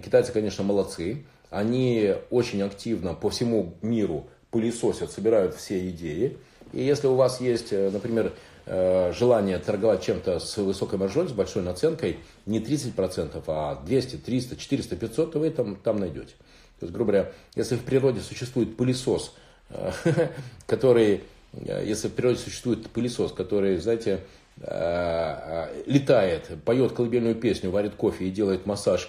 [0.04, 6.38] китайцы, конечно, молодцы, они очень активно по всему миру пылесосят, собирают все идеи.
[6.72, 8.32] И если у вас есть, э, например,
[8.64, 14.56] э, желание торговать чем-то с высокой маржой, с большой наценкой, не 30%, а 200, 300,
[14.56, 16.32] 400, 500, то вы там, там найдете.
[16.80, 19.34] То есть, грубо говоря, если в природе существует пылесос,
[20.66, 24.20] который, если в природе существует пылесос, который, знаете,
[24.58, 29.08] летает, поет колыбельную песню, варит кофе и делает массаж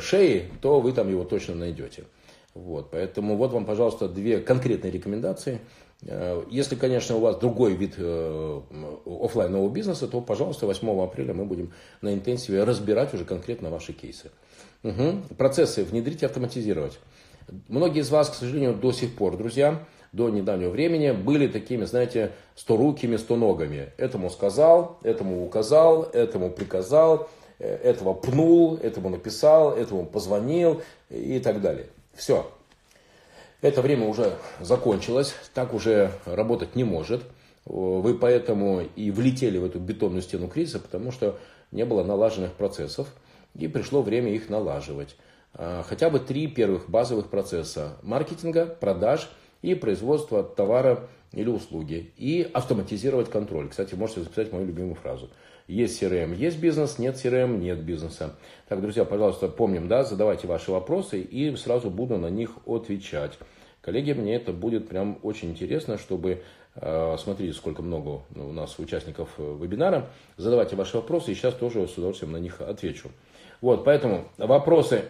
[0.00, 2.04] шеи, то вы там его точно найдете.
[2.54, 5.60] Вот, поэтому вот вам, пожалуйста, две конкретные рекомендации.
[6.02, 8.60] Э, если, конечно, у вас другой вид э,
[9.06, 14.30] офлайнового бизнеса, то, пожалуйста, 8 апреля мы будем на интенсиве разбирать уже конкретно ваши кейсы.
[14.82, 15.36] Угу.
[15.36, 16.98] Процессы внедрить и автоматизировать.
[17.68, 22.32] Многие из вас, к сожалению, до сих пор, друзья, до недавнего времени были такими, знаете,
[22.54, 23.92] сторукими, стоногами.
[23.96, 31.60] Этому сказал, этому указал, этому приказал, э, этого пнул, этому написал, этому позвонил и так
[31.60, 31.86] далее.
[32.14, 32.50] Все.
[33.60, 37.22] Это время уже закончилось, так уже работать не может.
[37.64, 41.38] Вы поэтому и влетели в эту бетонную стену кризиса, потому что
[41.70, 43.08] не было налаженных процессов,
[43.54, 45.16] и пришло время их налаживать.
[45.54, 49.28] А, хотя бы три первых базовых процесса– маркетинга, продаж
[49.62, 52.12] и производства товара или услуги.
[52.16, 53.68] И автоматизировать контроль.
[53.68, 55.30] Кстати, можете записать мою любимую фразу–
[55.68, 58.36] есть CRM, есть бизнес, нет CRM, нет бизнеса.
[58.68, 63.38] Так, друзья, пожалуйста, помним, да, задавайте ваши вопросы и сразу буду на них отвечать.
[63.82, 66.42] Коллеги, мне это будет прям очень интересно, чтобы
[66.74, 70.08] э, смотрите, сколько много у нас участников э, вебинара.
[70.38, 73.10] Задавайте ваши вопросы, и сейчас тоже с удовольствием на них отвечу.
[73.60, 75.04] Вот, поэтому вопросы,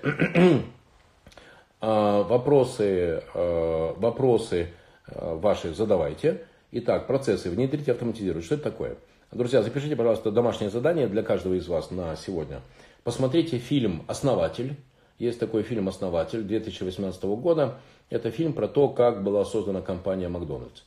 [1.81, 4.69] вопросы, вопросы
[5.07, 6.45] ваши задавайте.
[6.71, 8.45] Итак, процессы внедрить, автоматизировать.
[8.45, 8.97] Что это такое?
[9.33, 12.61] Друзья, запишите, пожалуйста, домашнее задание для каждого из вас на сегодня.
[13.05, 14.77] Посмотрите фильм «Основатель».
[15.19, 17.79] Есть такой фильм «Основатель» 2018 года.
[18.11, 20.83] Это фильм про то, как была создана компания Макдональдс.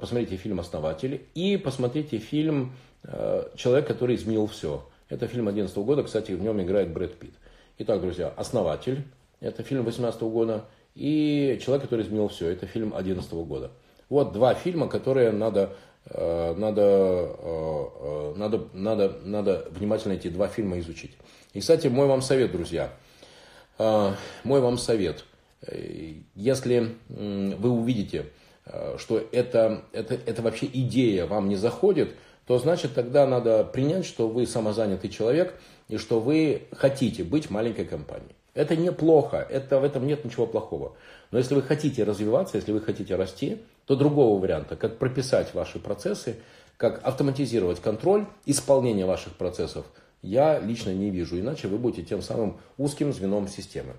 [0.00, 2.72] Посмотрите фильм «Основатель» и посмотрите фильм
[3.54, 4.84] «Человек, который изменил все».
[5.08, 7.34] Это фильм 2011 года, кстати, в нем играет Брэд Питт.
[7.78, 9.04] Итак, друзья, «Основатель»–
[9.46, 10.64] это фильм 2018 года.
[10.94, 13.70] И «Человек, который изменил все»– это фильм 2011 года.
[14.08, 15.76] Вот два фильма, которые надо
[16.08, 21.12] Э, надо, э, э, надо, надо, надо внимательно эти два фильма изучить.
[21.52, 22.92] И, кстати, мой вам совет, друзья.
[23.78, 25.24] Мой вам совет.
[26.34, 28.26] Если вы увидите,
[28.96, 32.14] что это, это, это вообще идея вам не заходит,
[32.46, 37.84] то значит тогда надо принять, что вы самозанятый человек и что вы хотите быть маленькой
[37.84, 38.34] компанией.
[38.56, 40.96] Это неплохо, это, в этом нет ничего плохого.
[41.30, 45.78] Но если вы хотите развиваться, если вы хотите расти, то другого варианта, как прописать ваши
[45.78, 46.36] процессы,
[46.78, 49.84] как автоматизировать контроль исполнения ваших процессов,
[50.22, 51.38] я лично не вижу.
[51.38, 53.92] Иначе вы будете тем самым узким звеном системы.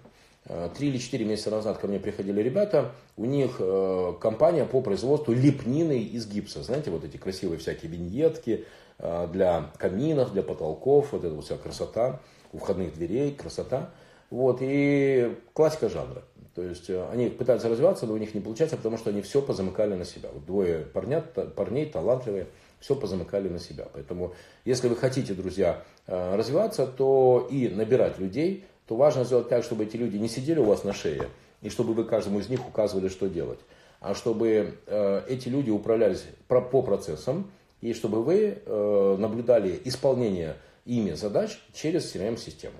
[0.45, 4.81] Э, три или четыре месяца назад ко мне приходили ребята, у них э, компания по
[4.81, 6.63] производству лепнины из гипса.
[6.63, 8.65] Знаете, вот эти красивые всякие виньетки
[8.97, 12.21] э, для каминов, для потолков, вот эта вот вся красота,
[12.53, 13.91] у входных дверей, красота.
[14.29, 16.23] Вот, и классика жанра.
[16.57, 19.43] То есть э, они пытаются развиваться, но у них не получается, потому что они все
[19.43, 20.29] позамыкали на себя.
[20.33, 22.47] Вот двое парня, парней талантливые,
[22.79, 23.87] все позамыкали на себя.
[23.93, 24.33] Поэтому,
[24.65, 29.83] если вы хотите, друзья, э, развиваться, то и набирать людей, то важно сделать так, чтобы
[29.83, 31.29] эти люди не сидели у вас на шее,
[31.61, 33.59] и чтобы вы каждому из них указывали, что делать,
[33.99, 41.59] а чтобы э, эти люди управлялись по процессам, и чтобы вы наблюдали исполнение ими задач
[41.71, 42.79] через CRM-систему.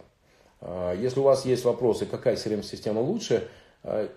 [0.62, 3.48] Если у вас есть вопросы, какая CRM-система лучше,
[3.84, 4.10] Э,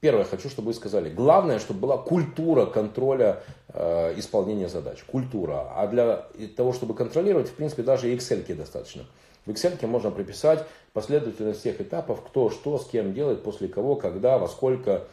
[0.00, 1.08] первое, хочу, чтобы вы сказали.
[1.08, 5.02] Главное, чтобы была культура контроля э, исполнения задач.
[5.04, 5.72] Культура.
[5.74, 9.04] А для того, чтобы контролировать, в принципе, даже и Excel достаточно.
[9.46, 14.38] В Excel можно прописать последовательность всех этапов, кто что с кем делает, после кого, когда,
[14.38, 15.04] во сколько.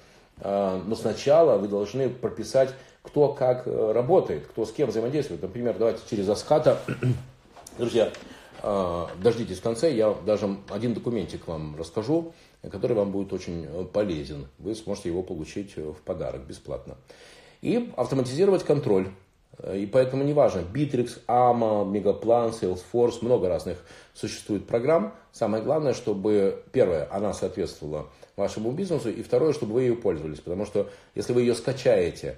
[0.44, 2.70] Но сначала вы должны прописать,
[3.02, 5.42] кто как э, работает, кто с кем взаимодействует.
[5.42, 6.78] Например, давайте через Аската.
[7.78, 8.12] Друзья,
[9.22, 12.34] дождитесь в конце, я даже один документик вам расскажу
[12.70, 14.48] который вам будет очень э, полезен.
[14.60, 16.96] Вы сможете его получить э, в подарок бесплатно.
[17.62, 19.10] И автоматизировать контроль.
[19.58, 23.78] Э, и поэтому неважно, Bittrex, AMA, Megaplan, Salesforce, много разных
[24.14, 25.14] существует программ.
[25.32, 30.40] Самое главное, чтобы, первое, она соответствовала вашему бизнесу, и второе, чтобы вы ее пользовались.
[30.40, 32.38] Потому что если вы ее скачаете,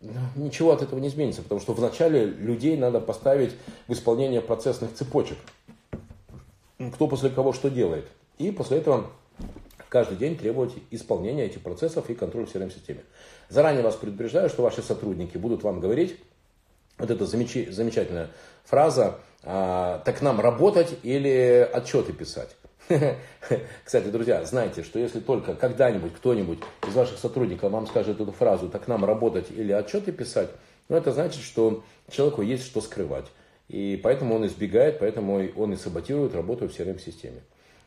[0.00, 3.52] ну, ничего от этого не изменится, потому что вначале людей надо поставить
[3.88, 5.38] в исполнение процессных цепочек.
[6.94, 8.08] Кто после кого что делает.
[8.38, 9.10] И после этого
[9.88, 13.04] каждый день требовать исполнения этих процессов и контроля в CRM-системе.
[13.48, 16.18] Заранее вас предупреждаю, что ваши сотрудники будут вам говорить,
[16.98, 17.68] вот эта замеч...
[17.70, 18.30] замечательная
[18.64, 22.56] фраза, а, так нам работать или отчеты писать.
[23.84, 28.68] Кстати, друзья, знайте, что если только когда-нибудь кто-нибудь из ваших сотрудников вам скажет эту фразу,
[28.68, 30.50] так нам работать или отчеты писать,
[30.88, 33.26] ну это значит, что человеку есть что скрывать.
[33.68, 37.42] И поэтому он избегает, поэтому он и саботирует работу в CRM-системе.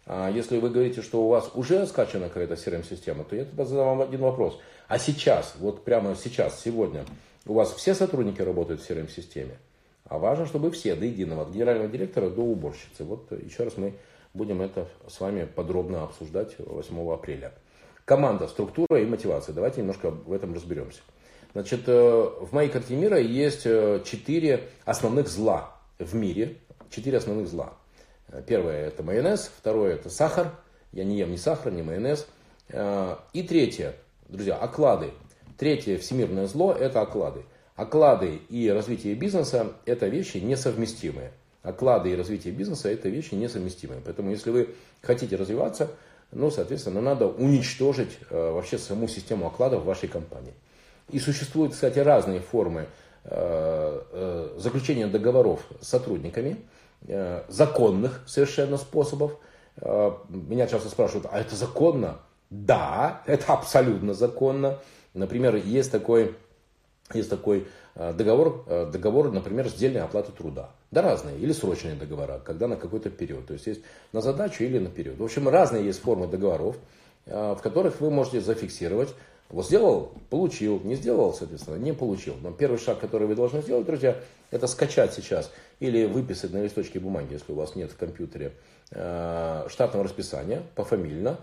[0.06, 3.98] А если вы говорите, что у вас уже скачана какая-то CRM-система, то я тогда задам
[3.98, 4.58] вам один вопрос.
[4.88, 7.06] А сейчас, вот прямо сейчас, сегодня,
[7.46, 9.58] у вас все сотрудники работают в CRM-системе?
[10.06, 13.04] А важно, чтобы все, до единого, от генерального директора до уборщицы.
[13.04, 13.94] Вот еще раз мы
[14.34, 17.52] будем это с вами подробно обсуждать 8 апреля.
[18.06, 19.54] Команда, структура и мотивация.
[19.54, 21.02] Давайте немножко в этом разберемся.
[21.54, 26.58] Значит, э, в моей картине мира есть э, четыре основных зла в мире.
[26.90, 27.74] Четыре основных зла.
[28.46, 30.52] Первое это майонез, второе это сахар.
[30.92, 32.28] Я не ем ни сахар, ни майонез.
[32.70, 33.96] Э, и третье,
[34.28, 35.12] друзья, оклады.
[35.58, 37.44] Третье всемирное зло это оклады.
[37.76, 41.32] Оклады и развитие бизнеса это вещи несовместимые.
[41.64, 44.02] Оклады и развитие бизнеса это вещи несовместимые.
[44.04, 45.92] Поэтому если вы хотите развиваться,
[46.32, 50.54] ну, соответственно, надо уничтожить э, вообще саму систему окладов в вашей компании.
[51.10, 52.88] И существуют, кстати, разные формы
[53.24, 56.58] э, э, заключения договоров с сотрудниками,
[57.08, 59.38] э, законных совершенно способов.
[60.30, 62.18] Меня часто спрашивают, а это законно?
[62.50, 64.80] Да, это абсолютно законно.
[65.14, 66.36] Например, есть такой,
[67.14, 70.72] есть такой договор, договор, например, сдельной оплаты труда.
[70.90, 71.38] Да, разные.
[71.38, 73.46] Или срочные договора, когда на какой-то период.
[73.46, 73.82] То есть есть
[74.14, 75.20] на задачу или на период.
[75.20, 76.76] В общем, разные есть формы договоров,
[77.28, 79.14] в которых вы можете зафиксировать.
[79.50, 82.36] Вот сделал, получил, не сделал, соответственно, не получил.
[82.42, 84.18] Но первый шаг, который вы должны сделать, друзья,
[84.52, 88.54] это скачать сейчас или выписать на листочке бумаги, если у вас нет в компьютере,
[88.90, 91.40] штатного расписания пофамильно,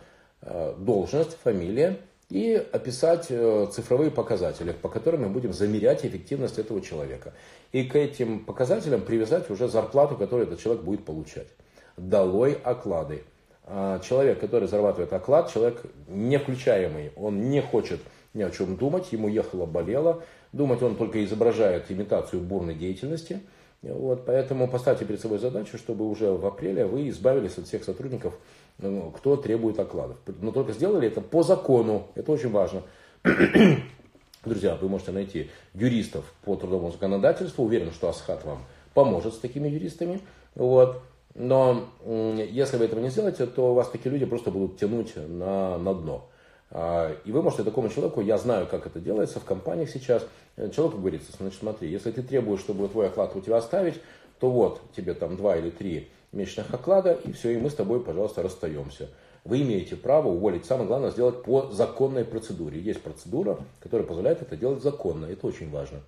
[0.79, 1.99] должность, фамилия,
[2.31, 7.33] и описать э, цифровые показатели, по которым мы будем замерять эффективность этого человека.
[7.73, 11.49] И к этим показателям привязать уже зарплату, которую этот человек будет получать.
[11.97, 13.25] Долой оклады.
[13.66, 18.00] А человек, который зарабатывает оклад, человек не включаемый, он не хочет
[18.35, 20.22] ни о чем думать, ему ехало, болело.
[20.53, 23.40] Думать он только изображает имитацию бурной деятельности.
[23.83, 28.35] Вот, поэтому поставьте перед собой задачу, чтобы уже в апреле вы избавились от всех сотрудников
[28.79, 30.16] ну, кто требует окладов.
[30.40, 32.09] Но только сделали это по закону.
[32.14, 32.83] Это очень важно.
[34.44, 37.64] Друзья, вы можете найти юристов по трудовому законодательству.
[37.64, 40.20] Уверен, что Асхат вам поможет с такими юристами.
[40.55, 41.03] Вот.
[41.35, 45.94] Но если вы этого не сделаете, то вас такие люди просто будут тянуть на, на
[45.94, 46.31] дно.
[46.70, 50.99] А, и вы можете такому человеку, я знаю, как это делается в компаниях сейчас, человеку
[50.99, 54.01] говорится, значит, смотри, если ты требуешь, чтобы твой оклад у тебя оставить,
[54.38, 58.03] то вот тебе там два или три месячных оклада, и все, и мы с тобой,
[58.03, 59.09] пожалуйста, расстаемся.
[59.44, 60.64] Вы имеете право уволить.
[60.64, 62.81] Самое главное сделать по законной процедуре.
[62.81, 65.27] Есть процедура, которая позволяет это делать законно.
[65.27, 66.01] Это очень важно.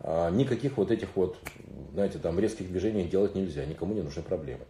[0.00, 1.36] А никаких вот этих вот,
[1.92, 3.64] знаете, там резких движений делать нельзя.
[3.64, 4.64] Никому не нужны проблемы.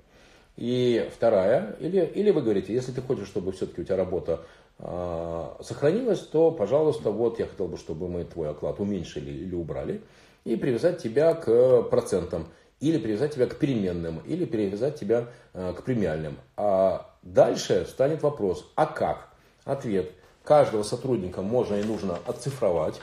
[0.56, 4.40] И вторая, или, или вы говорите, если ты хочешь, чтобы все-таки у тебя работа
[4.78, 10.00] э, сохранилась, то, пожалуйста, вот я хотел бы, чтобы мы твой оклад уменьшили или убрали,
[10.44, 12.48] и привязать тебя к процентам
[12.80, 16.36] или привязать тебя к переменным, или привязать тебя э, к премиальным.
[16.56, 19.28] А дальше станет вопрос, а как?
[19.64, 20.12] Ответ.
[20.44, 23.00] Каждого сотрудника можно и нужно оцифровать.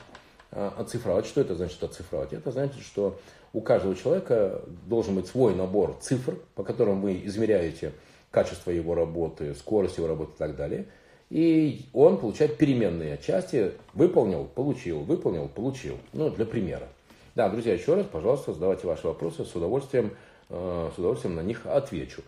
[0.55, 1.25] Э, оцифровать.
[1.25, 2.31] Что это значит оцифровать?
[2.31, 3.19] Это значит, что
[3.53, 7.91] у каждого человека должен быть свой набор цифр, по которым вы измеряете
[8.29, 10.85] качество его работы, скорость его работы и так далее.
[11.31, 13.71] И он получает переменные части.
[13.95, 15.97] Выполнил, получил, выполнил, получил.
[16.13, 16.87] Ну, для примера.
[17.33, 20.15] Да, друзья, еще раз, пожалуйста, задавайте ваши вопросы, с удовольствием,
[20.49, 22.21] э, с удовольствием на них отвечу.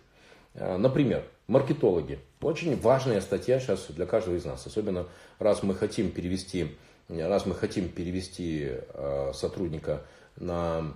[0.56, 2.18] Э, например, маркетологи.
[2.42, 5.06] Очень важная статья сейчас для каждого из нас, особенно
[5.38, 6.76] раз мы хотим перевести,
[7.10, 10.02] раз мы хотим перевести э, сотрудника
[10.38, 10.94] на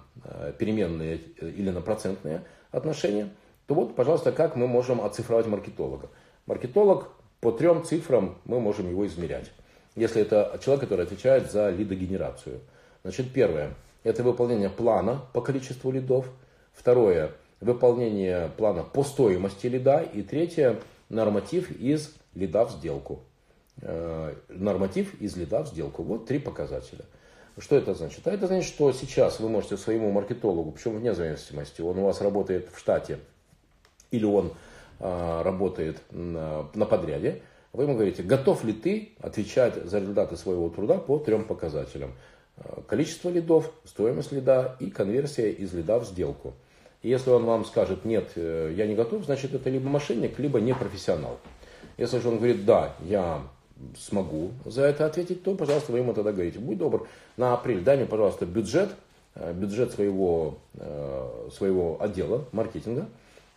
[0.58, 3.30] переменные или на процентные отношения,
[3.68, 6.10] то вот, пожалуйста, как мы можем оцифровать маркетолога.
[6.46, 9.52] Маркетолог по трем цифрам мы можем его измерять.
[9.96, 12.62] Если это человек, который отвечает за лидогенерацию.
[13.04, 16.26] Значит, первое– это выполнение плана по количеству лидов.
[16.74, 20.02] Второе, выполнение плана по стоимости лида.
[20.02, 23.22] И третье, норматив из лида в сделку.
[23.82, 26.04] Э, норматив из лида в сделку.
[26.04, 27.06] Вот три показателя.
[27.58, 28.28] Что это значит?
[28.28, 32.20] А это значит, что сейчас вы можете своему маркетологу, причем вне зависимости, он у вас
[32.20, 33.20] работает в штате
[34.12, 34.54] или он
[35.00, 40.70] э, работает на, на подряде, вы ему говорите, готов ли ты отвечать за результаты своего
[40.70, 42.16] труда по трем показателям.
[42.58, 46.54] Э, количество лидов, стоимость лида и конверсия из лида в сделку.
[47.02, 51.40] И если он вам скажет, нет, я не готов, значит это либо мошенник, либо непрофессионал.
[51.98, 53.42] Если же он говорит, да, я
[53.98, 57.08] смогу за это ответить, то, пожалуйста, вы ему тогда говорите, будь добр,
[57.38, 58.90] на апрель дай мне, пожалуйста, бюджет,
[59.36, 60.58] э, бюджет своего,
[61.54, 63.08] своего отдела маркетинга,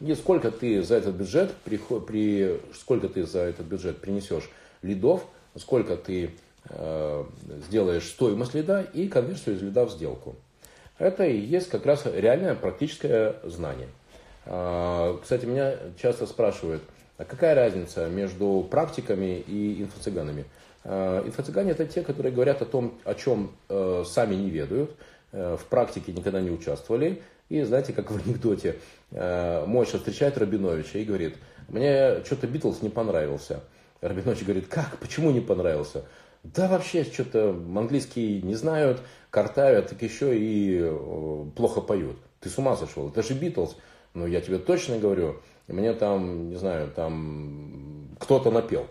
[0.01, 4.51] и сколько ты за этот бюджет, при, при, сколько ты за этот бюджет принесешь
[4.83, 5.25] лидов,
[5.57, 6.31] сколько ты
[6.69, 7.25] Э,
[7.67, 10.37] сделаешь стоимость лида и конверсию из лида в сделку.
[10.97, 13.89] Это и есть как раз реальное практическое знание.
[14.47, 16.83] А, кстати, меня часто спрашивают,
[17.19, 20.45] А какая разница между практиками и инфо-цыганами?
[20.85, 24.97] Э, инфо-цыгане это те, которые говорят о том, о чем э, сами не ведают,
[25.33, 27.23] в практике никогда не участвовали.
[27.49, 28.79] И знаете, как в анекдоте,
[29.11, 31.37] Мойша встречает Рабиновича и говорит,
[31.69, 33.61] мне что-то Битлз не понравился.
[34.03, 36.05] Рабинович говорит, как, почему не понравился?
[36.43, 39.01] Да вообще что-то английский не знают,
[39.31, 40.93] картавят, так еще и
[41.57, 42.19] плохо поют.
[42.41, 43.77] Ты с ума сошел, это же Битлз.
[44.13, 45.41] Ну, я тебе точно говорю,
[45.73, 48.87] мне там, не знаю, там кто-то напел.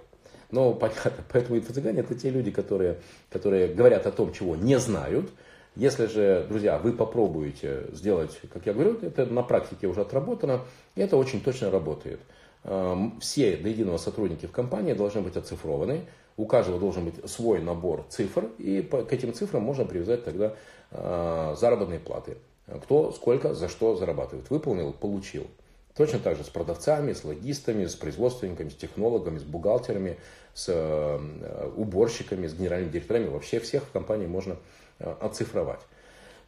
[0.51, 5.29] Ну, понятно, поэтому инфо-цыгане это те люди, которые, которые говорят о том, чего не знают.
[5.77, 10.61] Если же, друзья, вы попробуете сделать, как я говорю, это на практике уже отработано,
[10.95, 12.19] и это очень точно работает.
[12.65, 16.01] Эм, все до единого сотрудники в компании должны быть оцифрованы,
[16.35, 20.53] у каждого должен быть свой набор цифр, и к этим цифрам можно привязать тогда
[20.91, 22.37] э, заработные платы.
[22.83, 24.49] Кто сколько за что зарабатывает.
[24.49, 25.47] Выполнил, получил.
[25.95, 30.17] Точно так же с продавцами, с логистами, с производственниками, с технологами, с бухгалтерами,
[30.53, 33.27] с э, уборщиками, с генеральными директорами.
[33.27, 34.55] Вообще всех в компании можно
[34.99, 35.81] э, оцифровать.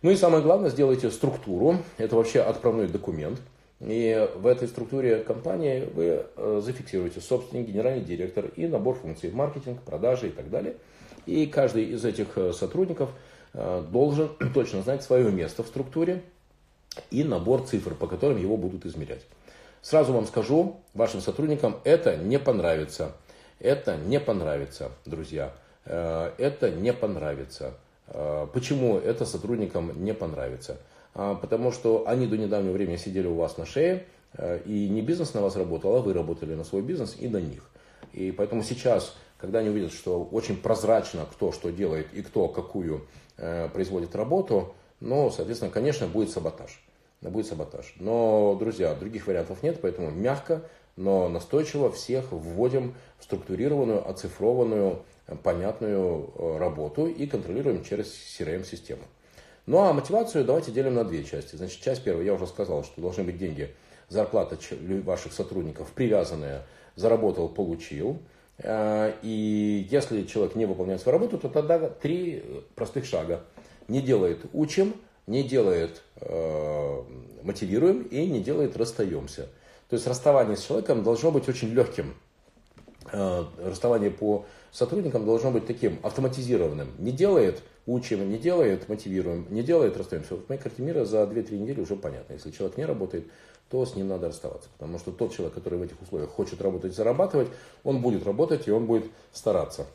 [0.02, 1.78] Ну и самое главное, сделайте структуру.
[1.98, 3.40] Это вообще отправной документ.
[3.82, 9.82] И в этой структуре компании вы э, зафиксируете собственник, генеральный директор и набор функций маркетинг,
[9.82, 10.78] продажи и так далее.
[11.26, 13.10] И каждый из этих сотрудников
[13.54, 16.24] должен точно знать свое место в структуре
[17.12, 19.22] и набор цифр, по которым его будут измерять.
[19.82, 23.12] Сразу вам скажу, вашим сотрудникам это не понравится.
[23.60, 25.54] Это не понравится, друзья.
[25.86, 27.74] Э, это не понравится.
[28.08, 30.78] Э, почему это сотрудникам не понравится?
[31.16, 34.06] А, потому что они до недавнего времени сидели у вас на шее,
[34.38, 37.38] э, и не бизнес на вас работал, а вы работали на свой бизнес и на
[37.38, 37.70] них.
[38.14, 43.06] И поэтому сейчас, когда они увидят, что очень прозрачно, кто что делает и кто какую
[43.36, 46.82] производит работу, но, соответственно, конечно, будет саботаж.
[47.22, 47.94] Будет саботаж.
[48.00, 50.64] Но, друзья, других вариантов нет, поэтому мягко,
[50.96, 55.04] но настойчиво всех вводим в структурированную, оцифрованную,
[55.44, 59.04] понятную э, работу и контролируем через CRM-систему.
[59.66, 61.56] Ну а мотивацию давайте делим на две части.
[61.56, 63.74] Значит, часть первая, я уже сказал, что должны быть деньги,
[64.10, 64.58] зарплата
[65.04, 66.64] ваших сотрудников привязанная,
[66.96, 68.20] заработал, получил.
[68.58, 73.44] Э, и если человек не выполняет свою работу, то тогда три простых шага
[73.88, 74.94] не делает учим,
[75.28, 77.04] не делает э,
[77.44, 79.50] мотивируем и не делает расстаемся.
[79.90, 82.16] То есть расставание с человеком должно быть очень легким.
[83.12, 86.90] Э, расставание по сотрудникам должно быть таким автоматизированным.
[87.00, 90.36] Не делает учим, не делает мотивируем, не делает расстаемся.
[90.36, 92.34] Вот в моей карте мира за 2-3 недели уже понятно.
[92.34, 93.28] Если человек не работает,
[93.70, 94.70] то с ним надо расставаться.
[94.78, 97.50] Потому что тот человек, который в этих условиях хочет работать, зарабатывать,
[97.84, 99.86] он будет работать и он будет стараться.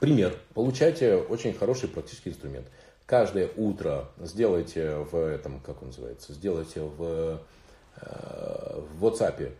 [0.00, 0.34] Пример.
[0.54, 2.66] Получайте очень хороший практический инструмент
[3.06, 7.40] каждое утро сделайте в этом, как он называется, сделайте в,
[8.00, 9.52] э, в WhatsApp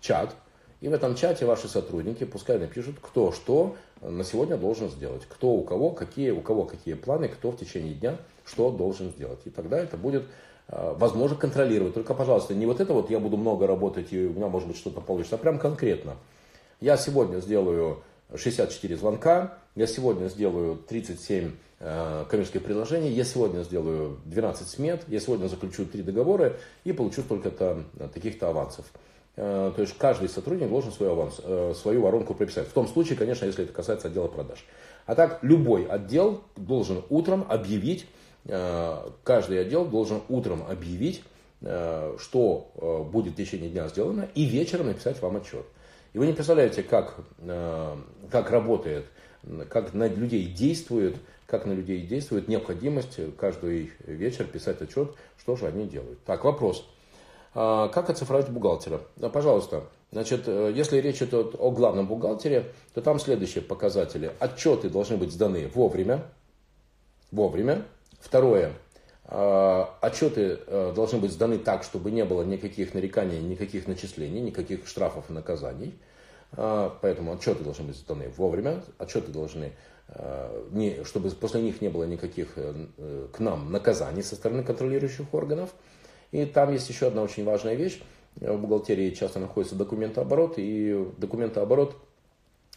[0.00, 0.34] чат,
[0.80, 5.50] и в этом чате ваши сотрудники пускай напишут, кто что на сегодня должен сделать, кто
[5.50, 9.40] у кого, какие, у кого какие планы, кто в течение дня что должен сделать.
[9.46, 10.24] И тогда это будет
[10.68, 11.94] э, возможно контролировать.
[11.94, 14.76] Только, пожалуйста, не вот это вот я буду много работать и у меня может быть
[14.76, 16.16] что-то получится, а прям конкретно.
[16.80, 18.02] Я сегодня сделаю
[18.36, 25.20] 64 звонка, я сегодня сделаю 37 э, коммерческих предложений, я сегодня сделаю 12 смет, я
[25.20, 28.86] сегодня заключу 3 договора и получу столько-то э, таких-то авансов.
[29.36, 32.68] Э, то есть каждый сотрудник должен свой аванс, э, свою воронку прописать.
[32.68, 34.64] В том случае, конечно, если это касается отдела продаж.
[35.06, 38.06] А так любой отдел должен утром объявить,
[38.44, 41.22] э, каждый отдел должен утром объявить,
[41.62, 45.66] э, что э, будет в течение дня сделано, и вечером написать вам отчет.
[46.14, 47.96] И вы не представляете, как, э,
[48.30, 49.04] как работает,
[49.68, 55.66] как на людей действует, как на людей действует необходимость каждый вечер писать отчет, что же
[55.66, 56.22] они делают.
[56.24, 56.88] Так, вопрос.
[57.52, 59.00] А, как оцифровать бухгалтера?
[59.32, 64.32] Пожалуйста, значит, э, если речь идет о главном бухгалтере, то там следующие показатели.
[64.38, 66.22] Отчеты должны быть сданы вовремя.
[67.32, 67.84] Вовремя.
[68.20, 68.72] Второе.
[69.26, 74.86] А, отчеты э, должны быть сданы так, чтобы не было никаких нареканий, никаких начислений, никаких
[74.86, 75.98] штрафов и наказаний.
[76.52, 79.72] А, поэтому отчеты должны быть сданы вовремя, отчеты должны,
[80.08, 82.86] э, не, чтобы после них не было никаких э,
[83.32, 85.74] к нам наказаний со стороны контролирующих органов.
[86.30, 88.02] И там есть еще одна очень важная вещь.
[88.36, 91.96] В бухгалтерии часто находится документооборот, и документооборот,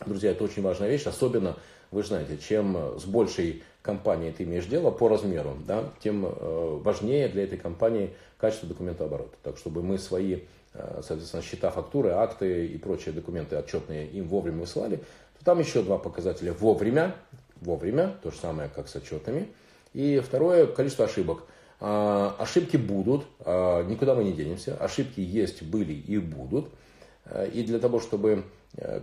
[0.05, 1.57] друзья, это очень важная вещь, особенно,
[1.91, 7.29] вы знаете, чем с большей компании ты имеешь дело по размеру, да, тем э, важнее
[7.29, 9.35] для этой компании качество документооборота.
[9.41, 10.41] Так, чтобы мы свои,
[10.73, 14.97] э, соответственно, счета, фактуры, акты и прочие документы отчетные им вовремя высылали,
[15.39, 17.15] то там еще два показателя вовремя,
[17.61, 19.47] вовремя, то же самое, как с отчетами.
[19.93, 21.43] И второе, количество ошибок.
[21.79, 26.67] А, ошибки будут, а, никуда мы не денемся, ошибки есть, были и будут.
[27.53, 28.45] И для того, чтобы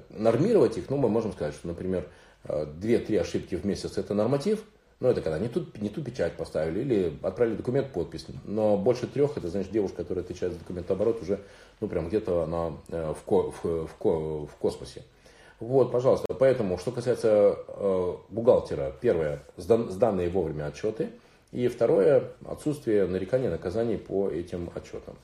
[0.08, 2.06] нормировать их, ну, мы можем сказать, что, например,
[2.44, 4.62] 2-3 ошибки в месяц это норматив,
[5.00, 8.26] ну, это когда не ту, не ту печать поставили или отправили документ, подпись.
[8.44, 11.40] Но больше трех, это, значит, девушка, которая отвечает за документооборот, уже,
[11.80, 15.02] ну, прям где-то она в, ко, в, в, в космосе.
[15.60, 16.32] Вот, пожалуйста.
[16.34, 21.10] Поэтому, что касается э, бухгалтера, первое, сданные вовремя отчеты.
[21.52, 25.14] И второе, отсутствие нареканий наказаний по этим отчетам.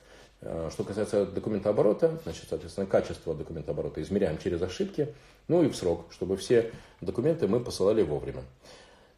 [0.41, 5.13] Э, что касается документооборота, значит, соответственно, качество документооборота измеряем через ошибки,
[5.47, 8.43] ну и в срок, чтобы все документы мы посылали вовремя.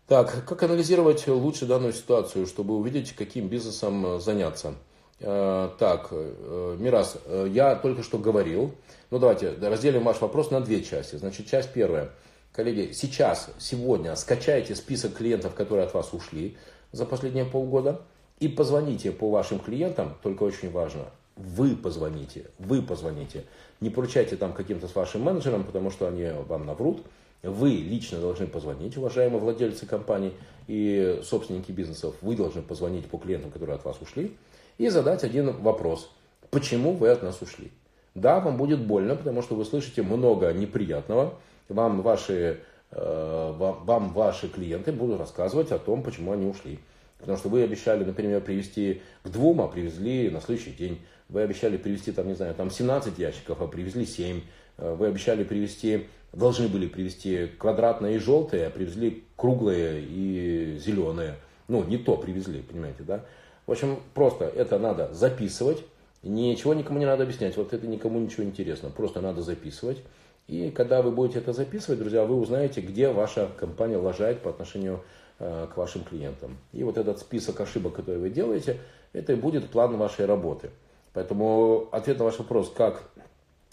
[0.07, 4.73] Так, как анализировать лучше данную ситуацию, чтобы увидеть, каким бизнесом заняться?
[5.19, 8.75] Э, так, э, Мирас, э, я только что говорил,
[9.09, 11.15] ну давайте разделим ваш вопрос на две части.
[11.15, 12.09] Значит, часть первая.
[12.51, 16.57] Коллеги, сейчас, сегодня скачайте список клиентов, которые от вас ушли
[16.91, 18.01] за последние полгода,
[18.39, 21.05] и позвоните по вашим клиентам, только очень важно,
[21.35, 23.45] вы позвоните, вы позвоните.
[23.81, 27.03] Не поручайте там каким-то с вашим менеджером, потому что они вам наврут.
[27.41, 30.33] Вы лично должны позвонить, уважаемые владельцы компаний
[30.67, 32.15] и собственники бизнесов.
[32.21, 34.37] Вы должны позвонить по клиентам, которые от вас ушли
[34.77, 36.09] и задать один вопрос.
[36.49, 37.71] Почему вы от нас ушли?
[38.15, 41.33] Да, вам будет больно, потому что вы слышите много неприятного.
[41.67, 42.61] Вам ваши,
[42.91, 46.79] э, вам ваши клиенты будут рассказывать о том, почему они ушли.
[47.23, 50.99] Потому что вы обещали, например, привезти к двум, а привезли на следующий день.
[51.29, 54.41] Вы обещали привезти, там, не знаю, там 17 ящиков, а привезли 7.
[54.77, 61.35] Э, вы обещали привезти, должны были привезти квадратные и желтые, а привезли круглые и зеленые.
[61.69, 63.23] Ну, не то привезли, понимаете, да?
[63.67, 65.81] В общем, просто это надо записывать.
[66.23, 67.55] Ничего никому не надо объяснять.
[67.55, 68.89] Вот это никому ничего интересно.
[68.89, 69.99] Просто надо записывать.
[70.47, 74.95] И когда вы будете это записывать, друзья, вы узнаете, где ваша компания лажает по отношению
[74.95, 74.99] э,
[75.39, 76.57] к вашим клиентам.
[76.71, 78.79] И вот этот список ошибок, которые вы делаете,
[79.13, 80.69] это и будет план вашей работы.
[81.13, 83.03] Поэтому ответ на ваш вопрос, как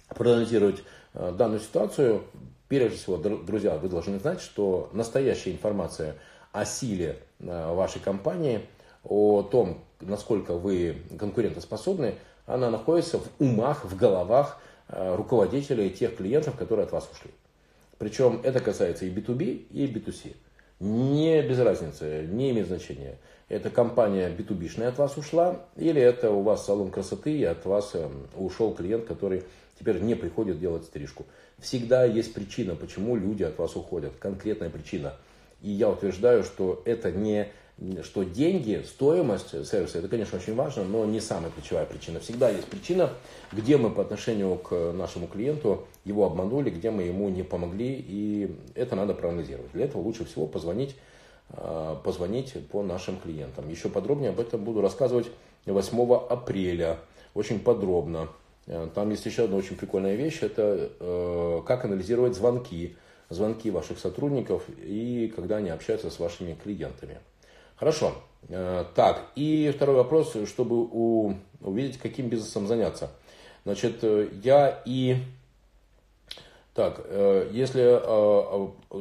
[0.08, 0.82] проанализировать
[1.14, 2.22] э, данную ситуацию,
[2.68, 6.16] прежде всего, друзья, вы должны знать, что настоящая информация
[6.52, 8.62] о силе э, вашей компании–
[9.04, 16.56] о том, насколько вы конкурентоспособны, она находится в умах, в головах э, руководителей тех клиентов,
[16.56, 17.30] которые от вас ушли.
[17.98, 20.34] Причем это касается и B2B, и B2C.
[20.80, 23.18] Не без разницы, не имеет значения.
[23.50, 27.90] Это компания B2B-шная от вас ушла, или это у вас салон красоты, и от вас
[27.94, 29.42] э, ушел клиент, который
[29.78, 31.26] теперь не приходит делать стрижку.
[31.58, 35.16] Всегда есть причина, почему люди от вас уходят, конкретная причина.
[35.60, 37.48] И я утверждаю, что это не
[38.02, 42.20] что деньги, стоимость сервиса, это, конечно, очень важно, но не самая ключевая причина.
[42.20, 43.10] Всегда есть причина,
[43.52, 48.54] где мы по отношению к нашему клиенту его обманули, где мы ему не помогли, и
[48.74, 49.72] это надо проанализировать.
[49.72, 50.94] Для этого лучше всего позвонить,
[51.50, 53.68] а, позвонить по нашим клиентам.
[53.70, 55.28] Еще подробнее об этом буду рассказывать
[55.64, 56.98] 8 апреля,
[57.34, 58.28] очень подробно.
[58.66, 62.96] Э, там есть еще одна очень прикольная вещь, это э, как анализировать звонки,
[63.28, 67.18] звонки ваших сотрудников и когда они общаются с вашими клиентами.
[67.80, 68.12] Хорошо.
[68.50, 73.10] Э, так, и второй вопрос, чтобы у, увидеть, каким бизнесом заняться.
[73.64, 75.16] Значит, э, я и...
[76.74, 77.98] Так, э, если,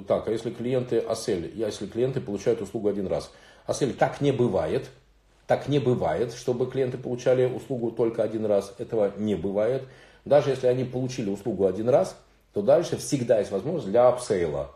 [0.08, 3.32] так, а если клиенты Асель, если клиенты получают услугу один раз.
[3.66, 4.90] Асель, так не бывает.
[5.46, 8.74] Так не бывает, чтобы клиенты получали услугу только один раз.
[8.78, 9.84] Этого не бывает.
[10.24, 12.18] Даже если они получили услугу один раз,
[12.54, 14.72] то дальше всегда есть возможность для upsell а.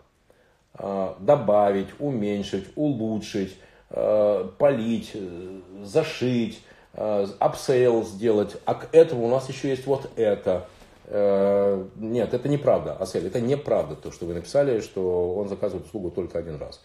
[1.20, 3.56] Добавить, уменьшить, улучшить
[4.58, 6.62] полить, э, зашить,
[6.94, 10.68] э, upsell сделать, а к этому у нас еще есть вот это.
[11.06, 16.40] Нет, это неправда, Асель, это неправда, то, что вы написали, что он заказывает услугу только
[16.40, 16.82] один раз.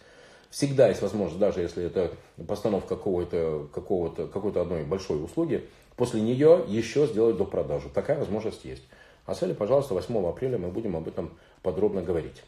[0.49, 2.11] Всегда есть возможность, даже если это
[2.45, 7.87] постановка какого-то, какого-то, какой-то одной большой услуги, после нее еще сделать до продажи.
[7.93, 8.83] Такая возможность есть.
[9.25, 11.31] Асель, пожалуйста, 8 апреля мы будем об этом
[11.61, 12.43] подробно говорить.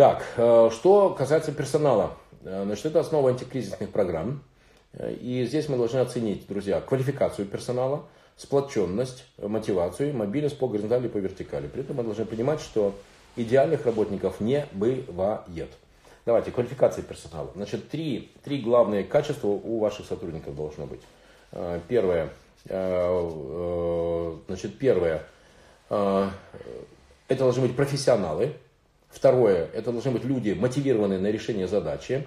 [0.00, 0.24] Так,
[0.72, 2.16] что касается персонала.
[2.42, 4.42] Э, значит, это основа антикризисных программ.
[4.94, 11.10] Э, и здесь мы должны оценить, друзья, квалификацию персонала, сплоченность, мотивацию, мобильность по горизонтали и
[11.10, 11.66] по вертикали.
[11.66, 12.94] При этом мы должны понимать, что
[13.36, 15.68] идеальных работников не бывает.
[16.24, 17.50] Давайте, квалификация персонала.
[17.54, 21.02] Значит, три, три главные качества у ваших сотрудников должно быть.
[21.52, 22.30] Э, первое,
[22.64, 25.24] значит, первое,
[25.90, 26.32] это
[27.28, 28.54] должны быть профессионалы,
[29.10, 32.26] Второе, это должны быть люди, мотивированные на решение задачи.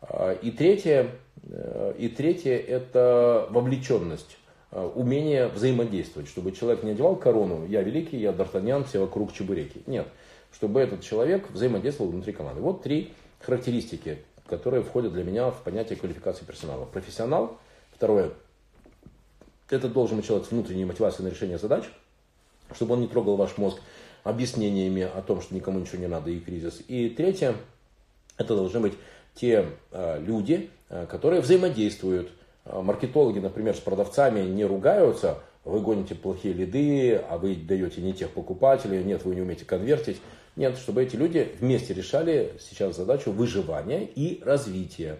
[0.00, 1.10] А, и третье,
[1.42, 4.38] э, и третье это вовлеченность,
[4.70, 9.82] а, умение взаимодействовать, чтобы человек не одевал корону, я великий, я Д'Артаньян, все вокруг чебуреки.
[9.86, 10.08] Нет,
[10.52, 12.62] чтобы этот человек взаимодействовал внутри команды.
[12.62, 16.86] Вот три характеристики, которые входят для меня в понятие квалификации персонала.
[16.86, 17.58] Профессионал.
[17.94, 18.30] Второе,
[19.68, 21.84] это должен быть человек с внутренней мотивацией на решение задач.
[22.74, 23.80] чтобы он не трогал ваш мозг
[24.24, 26.82] объяснениями о том, что никому ничего не надо и кризис.
[26.88, 27.54] И третье,
[28.36, 28.94] это должны быть
[29.34, 32.30] те э, люди, э, которые взаимодействуют.
[32.64, 38.14] Э, маркетологи, например, с продавцами не ругаются, вы гоните плохие лиды, а вы даете не
[38.14, 40.20] тех покупателей, нет, вы не умеете конвертить.
[40.56, 45.18] Нет, чтобы эти люди вместе решали сейчас задачу выживания и развития.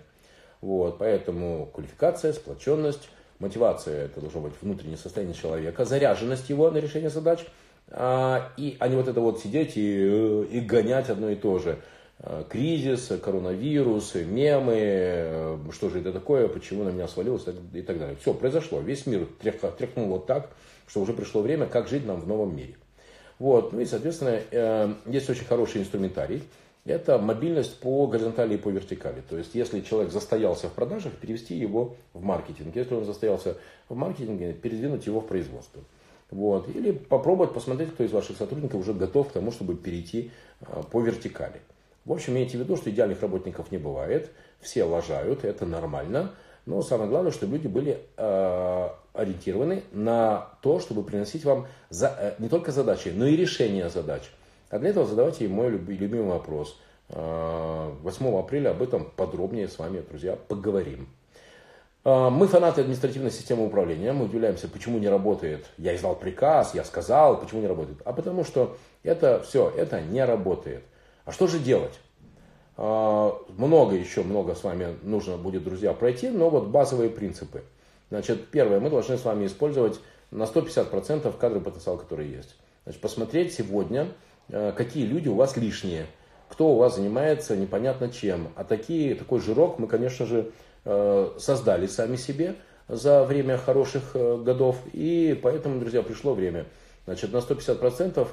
[0.61, 7.11] Вот, поэтому квалификация, сплоченность, мотивация, это должно быть внутреннее состояние человека, заряженность его на решение
[7.11, 7.47] задач, а,
[7.91, 11.79] и, а не вот это вот сидеть и, и гонять одно и то же.
[12.21, 17.99] А, кризис, коронавирус, мемы, э, что же это такое, почему на меня свалилось и так
[17.99, 18.17] далее.
[18.21, 20.51] Все, произошло, весь мир тряхнул вот так,
[20.89, 22.75] что уже пришло время, как жить нам в новом мире.
[23.39, 26.43] Вот, ну и, соответственно, э, есть очень хороший инструментарий.
[26.85, 29.23] Это мобильность по горизонтали и по вертикали.
[29.29, 32.75] То есть, если человек застоялся в продажах, перевести его в маркетинг.
[32.75, 33.59] Если он застоялся
[33.89, 35.83] в маркетинге, передвинуть его в производство.
[36.31, 36.69] Вот.
[36.75, 41.01] Или попробовать посмотреть, кто из ваших сотрудников уже готов к тому, чтобы перейти э, по
[41.01, 41.61] вертикали.
[42.05, 44.31] В общем, имейте в виду, что идеальных работников не бывает.
[44.61, 46.33] Все лажают, это нормально.
[46.67, 52.35] Но самое главное, чтобы люди были э, ориентированы на то, чтобы приносить вам за, э,
[52.39, 54.23] не только задачи, но и решение задач.
[54.71, 56.79] А для этого задавайте мой любимый вопрос.
[57.09, 61.09] 8 э, апреля об этом подробнее с вами, друзья, поговорим.
[62.05, 64.13] Э, мы фанаты административной системы управления.
[64.13, 65.67] Мы удивляемся, почему не работает.
[65.79, 67.99] Я издал приказ, я сказал, почему не работает.
[68.05, 70.83] А потому что это все, это не работает.
[71.25, 71.99] А что же делать?
[72.77, 77.63] Э, много еще, много с вами нужно будет, друзья, пройти, но вот базовые принципы.
[78.11, 82.57] Значит, первое, мы должны с вами использовать на 150% кадры потенциал, которые есть.
[82.85, 84.09] Значит, посмотреть сегодня,
[84.51, 86.07] Э, какие люди у вас лишние,
[86.49, 88.49] кто у вас занимается непонятно чем.
[88.57, 90.51] А такие, такой жирок мы, конечно же,
[90.85, 92.55] создали сами себе
[92.89, 94.77] за время хороших э, годов.
[94.93, 96.67] И поэтому, друзья, пришло время
[97.07, 98.27] значит, на 150%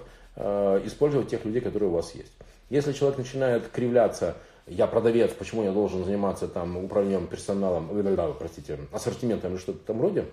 [0.85, 2.33] использовать тех людей, которые у вас есть.
[2.69, 4.35] Если человек начинает кривляться,
[4.67, 7.89] я продавец, почему я должен заниматься там управлением персоналом,
[8.37, 10.25] простите, ассортиментом или что-то там роде,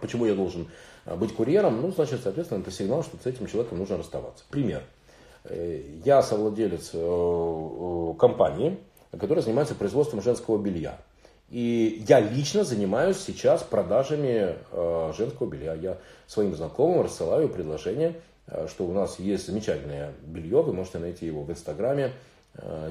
[0.00, 0.70] почему я должен
[1.04, 4.44] быть курьером, ну, значит, соответственно, это сигнал, что с этим человеком нужно расставаться.
[4.48, 4.82] Пример.
[5.44, 8.78] Э, я совладелец э, э, компании,
[9.18, 10.98] которая занимается производством женского белья.
[11.50, 14.56] И я лично занимаюсь сейчас продажами
[15.16, 15.74] женского белья.
[15.74, 18.20] Я своим знакомым рассылаю предложение,
[18.68, 20.62] что у нас есть замечательное белье.
[20.62, 22.12] Вы можете найти его в Инстаграме.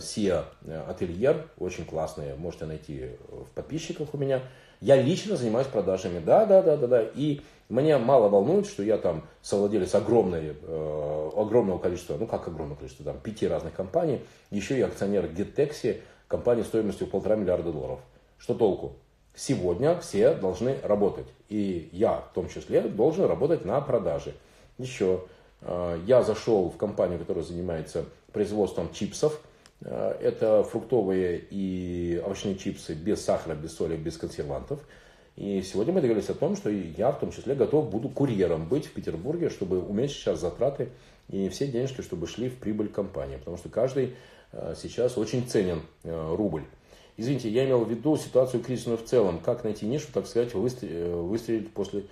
[0.02, 0.46] Сия
[0.88, 4.42] Ательер, очень классные, можете найти в подписчиках у меня.
[4.80, 7.02] Я лично занимаюсь продажами, да, да, да, да, да.
[7.16, 12.78] И мне мало волнует, что я там совладелец огромной, э, огромного количества, ну как огромного
[12.78, 18.00] количества, там пяти разных компаний, еще и акционер GetTaxi, компании стоимостью полтора миллиарда долларов.
[18.38, 18.96] Что толку?
[19.36, 21.28] Сегодня все должны работать.
[21.50, 24.34] И я в том числе должен работать на продаже.
[24.78, 25.26] Еще
[25.62, 29.40] э, я зашел в компанию, которая занимается производством чипсов.
[29.82, 34.80] Э, это фруктовые и овощные чипсы без сахара, без соли, без консервантов.
[35.36, 38.88] И сегодня мы договорились о том, что я в том числе готов буду курьером быть
[38.88, 40.90] в Петербурге, чтобы уменьшить сейчас затраты
[41.30, 43.38] и все денежки, чтобы шли в прибыль компании.
[43.38, 44.16] Потому что каждый
[44.52, 46.64] э, сейчас очень ценен рубль.
[47.18, 49.40] Извините, я имел в виду ситуацию кризисную в целом.
[49.40, 52.04] Как найти нишу, так сказать, э, выстрелить после...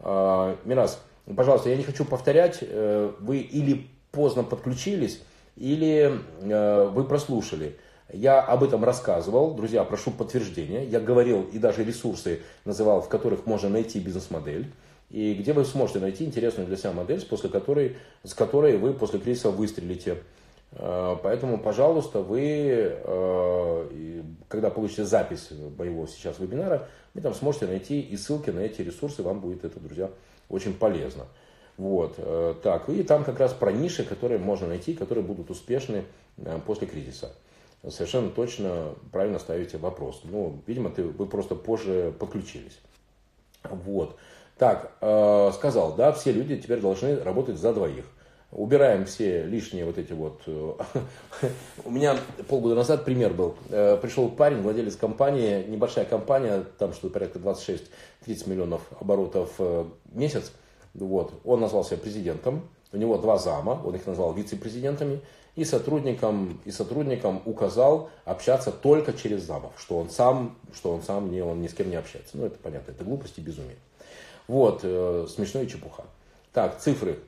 [0.00, 1.00] А, Мирас,
[1.36, 2.60] пожалуйста, я не хочу повторять.
[2.62, 5.20] Вы или поздно подключились,
[5.56, 7.76] или вы прослушали.
[8.12, 10.84] Я об этом рассказывал, друзья, прошу подтверждения.
[10.84, 14.70] Я говорил и даже ресурсы называл, в которых можно найти бизнес-модель.
[15.10, 19.20] И где вы сможете найти интересную для себя модель, после которой, с которой вы после
[19.20, 20.18] кризиса выстрелите.
[20.76, 28.00] Э, поэтому, пожалуйста, вы, э, когда получите запись моего сейчас вебинара, вы там сможете найти
[28.00, 30.10] и ссылки на эти ресурсы, вам будет это, друзья,
[30.48, 31.26] очень полезно.
[31.76, 36.04] Вот, э, так, и там как раз про ниши, которые можно найти, которые будут успешны
[36.66, 37.30] после кризиса
[37.90, 40.22] совершенно точно правильно ставите вопрос.
[40.24, 42.80] Ну, видимо, ты, вы просто позже подключились.
[43.62, 44.16] Вот.
[44.56, 44.92] Так,
[45.54, 48.06] сказал, да, все люди теперь должны работать за двоих.
[48.54, 50.40] Убираем все лишние вот эти вот...
[50.46, 50.74] Э,
[51.84, 52.16] у меня
[52.48, 53.56] полгода назад пример был.
[53.68, 57.88] Э, пришел парень, владелец компании, небольшая компания, там что-то порядка 26-30
[58.48, 60.52] миллионов оборотов в месяц.
[60.94, 61.32] Вот.
[61.44, 65.20] Он назвался президентом, у него два зама, он их назвал вице-президентами
[65.56, 71.30] и сотрудникам, и сотрудникам указал общаться только через замов, что он сам, что он сам
[71.30, 72.36] не, он ни с кем не общается.
[72.36, 73.76] Ну, это понятно, это глупость и безумие.
[74.46, 76.04] Вот, э, смешно и чепуха.
[76.52, 77.18] Так, цифры.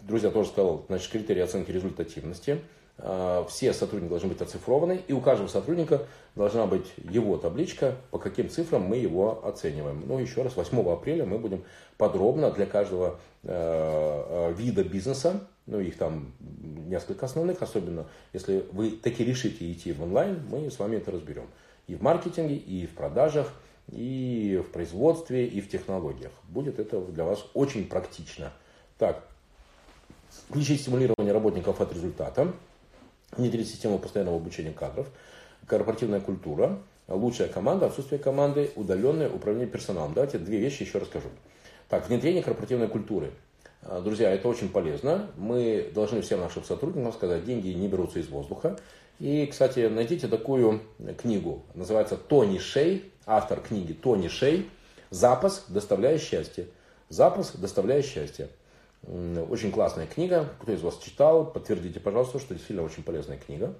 [0.00, 2.60] Друзья, тоже сказал, значит, критерии оценки результативности.
[2.98, 6.02] э, все сотрудники должны быть оцифрованы, и у каждого сотрудника
[6.34, 10.02] должна быть его табличка, по каким цифрам мы его оцениваем.
[10.06, 11.64] Ну, еще раз, 8 апреля мы будем
[11.96, 19.70] подробно для каждого вида бизнеса, ну, их там несколько основных, особенно если вы таки решите
[19.70, 21.46] идти в онлайн, мы с вами это разберем.
[21.86, 23.52] И в маркетинге, и в продажах,
[23.92, 26.32] и в производстве, и в технологиях.
[26.48, 28.52] Будет это для вас очень практично.
[28.98, 29.27] Так,
[30.48, 32.52] включить стимулирование работников от результата,
[33.36, 35.06] внедрить систему постоянного обучения кадров,
[35.66, 40.14] корпоративная культура, лучшая команда, отсутствие команды, удаленное управление персоналом.
[40.14, 41.28] Давайте две вещи еще расскажу.
[41.88, 43.32] Так, внедрение корпоративной культуры.
[43.82, 45.30] А, друзья, это очень полезно.
[45.36, 48.78] Мы должны всем нашим сотрудникам сказать, деньги не берутся из воздуха.
[49.20, 50.80] И, кстати, найдите такую
[51.20, 54.70] книгу, называется «Тони Шей», автор книги Тони Шей,
[55.10, 56.68] «Запас, доставляя счастье».
[57.08, 58.48] «Запас, доставляя счастье».
[59.48, 60.48] Очень классная книга.
[60.60, 63.74] Кто из вас читал, подтвердите, пожалуйста, что действительно очень полезная книга.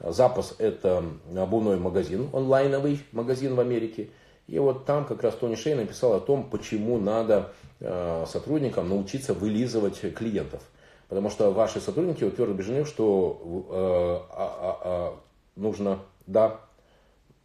[0.00, 1.04] «Запас»– это
[1.36, 4.10] обувной магазин, онлайновый магазин в Америке.
[4.48, 9.32] И вот там как раз Тони Шей написал о том, почему надо э, сотрудникам научиться
[9.32, 10.62] вылизывать клиентов.
[11.08, 15.20] Потому что ваши сотрудники твердо убеждены, что э, а, а, а,
[15.54, 16.60] нужно, да,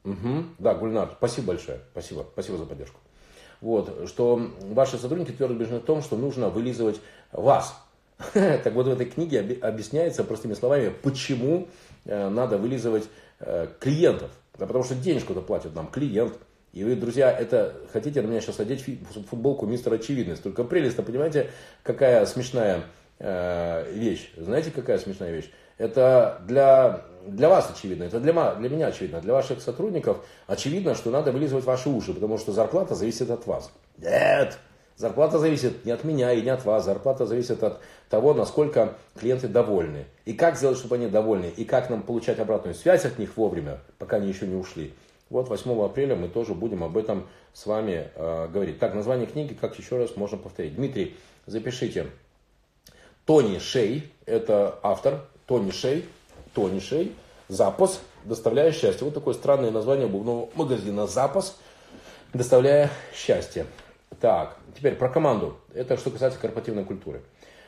[0.04, 3.00] угу, да, Гульнар, спасибо большое, спасибо, спасибо за поддержку.
[3.62, 7.00] Вот, что ваши сотрудники твердо убеждены в том, что нужно вылизывать
[7.32, 7.76] вас.
[8.34, 11.68] Так вот в этой книге объясняется простыми словами, почему
[12.06, 13.06] э, надо вылизывать
[13.40, 14.32] э, клиентов.
[14.58, 16.34] Да потому что денежку-то платит нам клиент.
[16.74, 18.86] И вы, друзья, это хотите на меня сейчас одеть
[19.30, 20.44] футболку мистера Очевидность.
[20.44, 21.50] Только прелесть, понимаете,
[21.82, 22.84] какая смешная
[23.20, 24.32] э, вещь.
[24.38, 25.52] Знаете, какая смешная вещь?
[25.78, 31.10] Это для, для вас очевидно, это для, для меня очевидно, для ваших сотрудников очевидно, что
[31.10, 33.72] надо вылизывать ваши уши, потому что зарплата зависит от вас.
[33.98, 34.58] Нет,
[34.98, 39.48] зарплата зависит не от меня и не от вас, зарплата зависит от того, насколько клиенты
[39.48, 40.06] довольны.
[40.26, 43.80] И как сделать, чтобы они довольны, и как нам получать обратную связь от них вовремя,
[44.00, 44.94] пока они еще не ушли.
[45.30, 48.80] Вот 8 апреля мы тоже будем об этом с вами э, говорить.
[48.80, 50.76] Так, название книги, как еще раз можно повторить.
[50.76, 51.16] Дмитрий,
[51.46, 52.08] запишите.
[53.30, 56.04] Тони Шей, это автор, Тони Шей,
[56.56, 57.16] Тони Шей,
[57.48, 59.06] запас, доставляя счастье.
[59.06, 61.56] Вот такое странное название обувного магазина «Запас»,
[62.34, 63.68] доставляя счастье.
[64.20, 65.58] Так, теперь про команду.
[65.76, 67.22] Это что касается корпоративной культуры.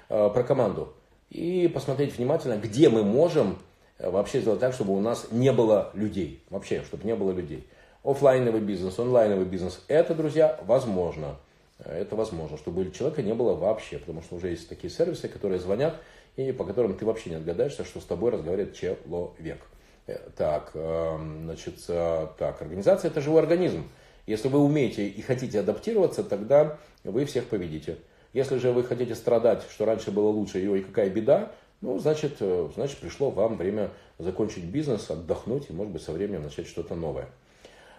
[0.10, 0.94] Э, про команду.
[1.30, 3.60] И посмотреть внимательно, где мы можем
[4.02, 6.44] Э, вообще сделать так, чтобы у нас не было людей.
[6.50, 7.68] Вообще, чтобы не было людей.
[8.04, 9.80] Оффлайновый бизнес, онлайновый бизнес.
[9.88, 11.38] Это, друзья, возможно.
[11.82, 14.00] Э, это возможно, чтобы человека не было вообще.
[14.00, 15.96] Потому что уже есть такие сервисы, которые звонят,
[16.36, 19.62] и по которым ты вообще не отгадаешься, что с тобой разговаривает человек.
[20.08, 23.84] Э, так, эм, значит, так, организация это живой организм.
[24.28, 27.98] Если вы умеете и хотите адаптироваться, тогда вы всех победите.
[28.34, 31.52] Если же вы хотите страдать, что раньше было лучше, и ой, какая беда,
[31.82, 36.44] ну, значит, э, значит, пришло вам время закончить бизнес, отдохнуть и, может быть, со временем
[36.44, 37.28] начать что-то новое.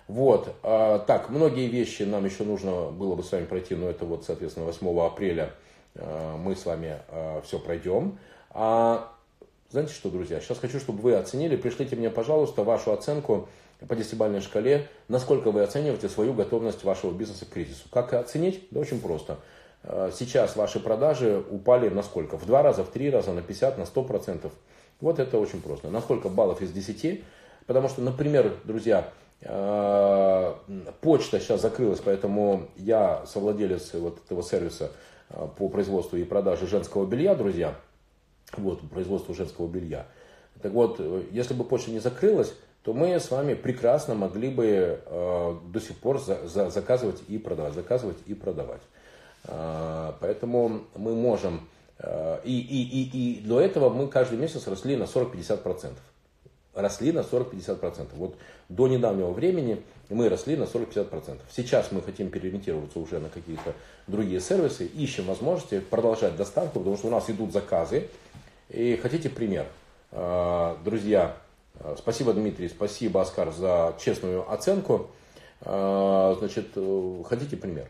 [0.08, 4.04] Вот, а, так, многие вещи нам еще нужно было бы с вами пройти, но это
[4.04, 5.52] вот, соответственно, 8 апреля
[5.96, 8.18] а, мы с вами а, все пройдем.
[8.50, 9.12] А
[9.70, 13.48] знаете что, друзья, сейчас хочу, чтобы вы оценили, пришлите мне, пожалуйста, вашу оценку
[13.88, 17.88] по десятибальной шкале, насколько вы оцениваете свою готовность вашего бизнеса к кризису.
[17.90, 18.68] Как оценить?
[18.70, 19.38] Да очень просто.
[20.12, 22.36] Сейчас ваши продажи упали на сколько?
[22.36, 24.52] В два раза, в три раза, на 50, на 100 процентов.
[25.00, 25.90] Вот это очень просто.
[25.90, 27.24] На сколько баллов из 10?
[27.66, 29.12] Потому что, например, друзья,
[29.42, 34.92] почта сейчас закрылась, поэтому я совладелец вот этого сервиса
[35.30, 37.74] э, по производству и продаже женского белья, друзья.
[38.56, 40.06] Вот, производство женского белья.
[40.60, 41.00] Так вот,
[41.32, 45.96] если бы почта не закрылась, то мы с вами прекрасно могли бы э, до сих
[45.96, 48.82] пор за, за, заказывать и продавать, заказывать и продавать.
[49.44, 51.68] А, поэтому мы можем,
[51.98, 55.92] а, и, и, и, и до этого мы каждый месяц росли на 40-50%.
[56.74, 58.08] Росли на 40-50%.
[58.14, 58.36] Вот
[58.68, 61.38] до недавнего времени мы росли на 40-50%.
[61.50, 63.74] Сейчас мы хотим переориентироваться уже на какие-то
[64.06, 68.08] другие сервисы, ищем возможности продолжать доставку, потому что у нас идут заказы.
[68.70, 69.66] И хотите пример?
[70.12, 71.36] А, друзья,
[71.98, 75.10] спасибо, Дмитрий, спасибо, Оскар, за честную оценку.
[75.64, 77.88] Значит, э, хотите пример?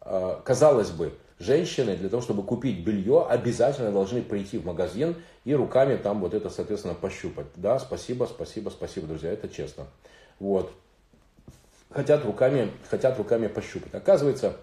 [0.00, 1.12] А, казалось бы,
[1.42, 6.34] женщины для того, чтобы купить белье, обязательно должны прийти в магазин и руками там вот
[6.34, 7.46] это, соответственно, пощупать.
[7.56, 9.86] Да, спасибо, спасибо, спасибо, друзья, это честно.
[10.38, 10.72] Вот.
[11.90, 13.92] Хотят руками, хотят руками пощупать.
[13.92, 14.56] Оказывается,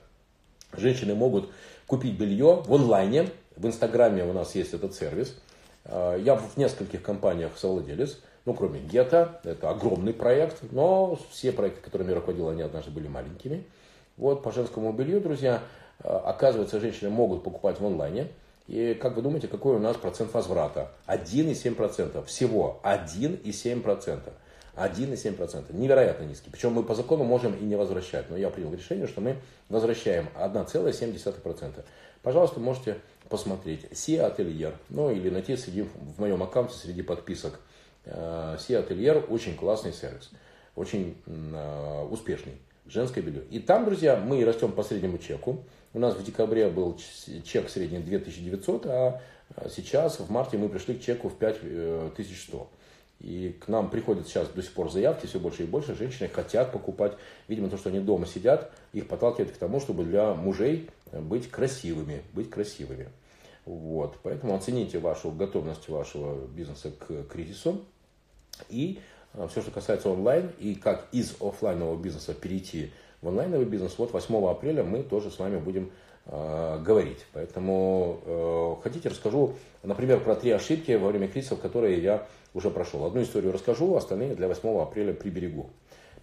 [0.76, 1.52] женщины могут
[1.86, 3.30] купить белье в онлайне.
[3.56, 5.38] В Инстаграме у нас есть этот сервис.
[5.86, 8.20] А, я в нескольких компаниях совладелец.
[8.46, 13.08] Ну, кроме Гета, это огромный проект, но все проекты, которыми я руководил, они однажды были
[13.08, 13.66] маленькими.
[14.18, 15.62] Вот по женскому белью, друзья,
[16.04, 18.28] оказывается, женщины могут покупать в онлайне.
[18.68, 20.92] И как вы думаете, какой у нас процент возврата?
[21.08, 22.24] 1,7%.
[22.26, 24.20] Всего 1,7%.
[24.76, 25.76] 1,7%.
[25.76, 26.50] Невероятно низкий.
[26.50, 28.30] Причем мы по закону можем и не возвращать.
[28.30, 29.38] Но я принял решение, что мы
[29.70, 31.84] возвращаем 1,7%.
[32.22, 32.98] Пожалуйста, можете
[33.28, 33.86] посмотреть.
[33.98, 34.76] Си Ательер.
[34.90, 37.60] Ну или найти среди, в моем аккаунте среди подписок.
[38.06, 40.30] Си Ательер очень классный сервис.
[40.76, 42.54] Очень э, успешный.
[42.86, 43.44] Женское белье.
[43.52, 45.64] И там, друзья, мы растем по среднему чеку.
[45.94, 47.00] У нас в декабре был
[47.44, 49.22] чек средний 2900, а
[49.70, 52.70] сейчас в марте мы пришли к чеку в 5100.
[53.22, 56.72] И к нам приходят сейчас до сих пор заявки, все больше и больше женщины хотят
[56.72, 57.14] покупать.
[57.48, 62.24] Видимо, то, что они дома сидят, их подталкивает к тому, чтобы для мужей быть красивыми,
[62.34, 63.10] быть красивыми.
[63.66, 64.18] Вот.
[64.24, 67.84] Поэтому оцените вашу готовность вашего бизнеса к кризису.
[68.70, 69.00] И
[69.34, 72.92] а, все, что касается онлайн, и как из офлайнового бизнеса перейти
[73.22, 75.92] в онлайновый бизнес, вот 8 апреля мы тоже с вами будем
[76.26, 77.26] э, говорить.
[77.34, 83.06] Поэтому э, хотите, расскажу, например, про три ошибки во время кризисов, которые я уже прошел.
[83.06, 85.70] Одну историю расскажу, остальные для 8 апреля приберегу.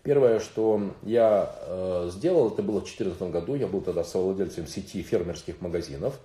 [0.03, 5.03] Первое, что я э, сделал, это было в 2014 году, я был тогда совладельцем сети
[5.03, 6.19] фермерских магазинов.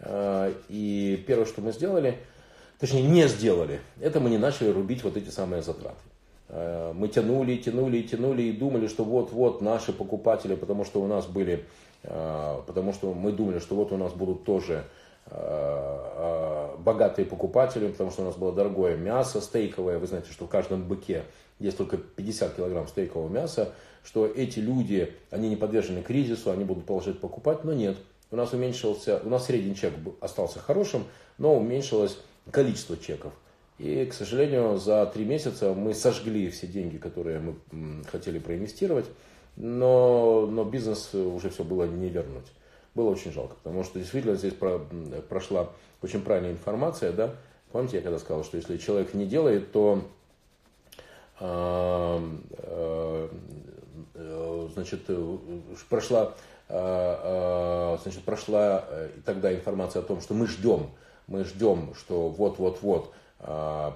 [0.00, 2.18] Э, и первое, что мы сделали,
[2.78, 6.00] точнее не сделали, это мы не начали рубить вот эти самые затраты.
[6.52, 11.26] Э, мы тянули, тянули, тянули и думали, что вот-вот наши покупатели, потому что у нас
[11.26, 11.64] были,
[12.02, 14.84] э, потому что мы думали, что вот у нас будут тоже
[15.26, 19.98] э, богатые покупатели, потому что у нас было дорогое мясо стейковое.
[19.98, 21.22] Вы знаете, что в каждом быке
[21.60, 23.72] есть только 50 килограмм стейкового мяса,
[24.02, 27.96] что эти люди, они не подвержены кризису, они будут продолжать покупать, но нет.
[28.32, 31.04] У нас уменьшился, у нас средний чек остался хорошим,
[31.38, 32.18] но уменьшилось
[32.50, 33.32] количество чеков.
[33.80, 39.06] И, к сожалению, за три месяца мы сожгли все деньги, которые мы хотели проинвестировать,
[39.56, 42.44] но, но бизнес уже все было не вернуть.
[42.94, 44.82] Было очень жалко, потому что действительно здесь про,
[45.30, 45.70] прошла
[46.02, 47.12] очень правильная информация.
[47.12, 47.34] Да?
[47.72, 50.02] Помните, я когда сказал, что если человек не делает, то
[51.40, 52.20] э,
[52.58, 53.28] э,
[54.74, 55.08] значит,
[55.88, 56.34] прошла,
[56.68, 58.84] э, значит, прошла
[59.24, 60.90] тогда информация о том, что мы ждем,
[61.28, 63.14] мы ждем, что вот-вот-вот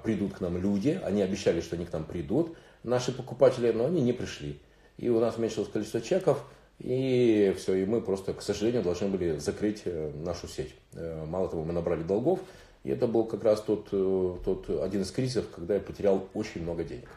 [0.02, 4.00] придут к нам люди, они обещали, что они к нам придут, наши покупатели, но они
[4.00, 4.58] не пришли.
[4.96, 6.44] И у нас уменьшилось количество чеков,
[6.78, 10.74] и все, и мы просто, к сожалению, должны были закрыть э, нашу сеть.
[10.92, 12.40] Э, мало того, мы набрали долгов,
[12.82, 16.62] и это был как раз тот, э, тот один из кризисов, когда я потерял очень
[16.62, 17.08] много денег.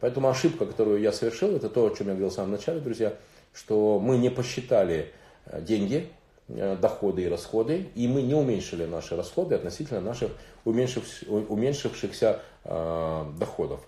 [0.00, 3.14] Поэтому ошибка, которую я совершил, это то, о чем я говорил в самом начале, друзья,
[3.52, 5.12] что мы не посчитали
[5.60, 6.08] деньги,
[6.80, 10.30] доходы и расходы, и мы не уменьшили наши расходы относительно наших
[10.64, 13.80] уменьшив, уменьшившихся э, доходов.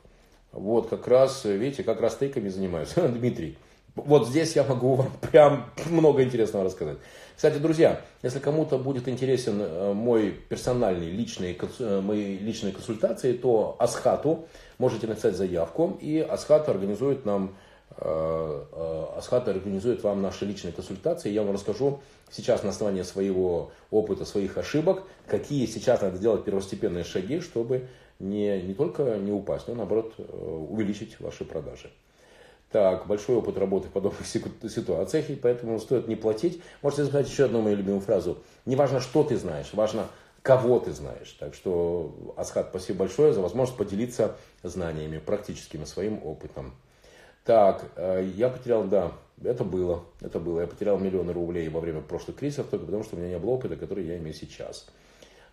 [0.52, 2.90] Вот как раз, видите, как раз тейками занимаюсь.
[2.96, 3.56] Дмитрий,
[3.94, 6.98] вот здесь я могу вам прям много интересного рассказать.
[7.34, 13.76] Кстати, друзья, если кому-то будет интересен э, мой персональный личный, э, мои личные консультации, то
[13.78, 14.46] Асхату
[14.78, 21.30] можете написать заявку, и Асхат организует нам Э, э, Асхат организует вам наши личные консультации.
[21.30, 27.05] Я вам расскажу сейчас на основании своего опыта, своих ошибок, какие сейчас надо сделать первостепенные
[27.05, 27.88] шаги, чтобы
[28.18, 31.90] не, не только не упасть, но наоборот э, увеличить ваши продажи.
[32.70, 36.62] Так, большой опыт работы в подобных ситуациях, и поэтому стоит не платить.
[36.80, 38.38] Можете сказать еще одну мою любимую фразу.
[38.64, 40.07] Не важно, что ты знаешь, важно,
[40.40, 41.36] кого ты знаешь.
[41.38, 46.74] Так что, Асхат, спасибо большое за возможность поделиться знаниями, практическими, своим опытом.
[47.45, 49.12] Так, э, я потерял, да,
[49.43, 50.61] это было, это было.
[50.61, 53.51] Я потерял миллионы рублей во время прошлых кризисов только потому, что у меня не было
[53.51, 54.86] опыта, который я имею сейчас.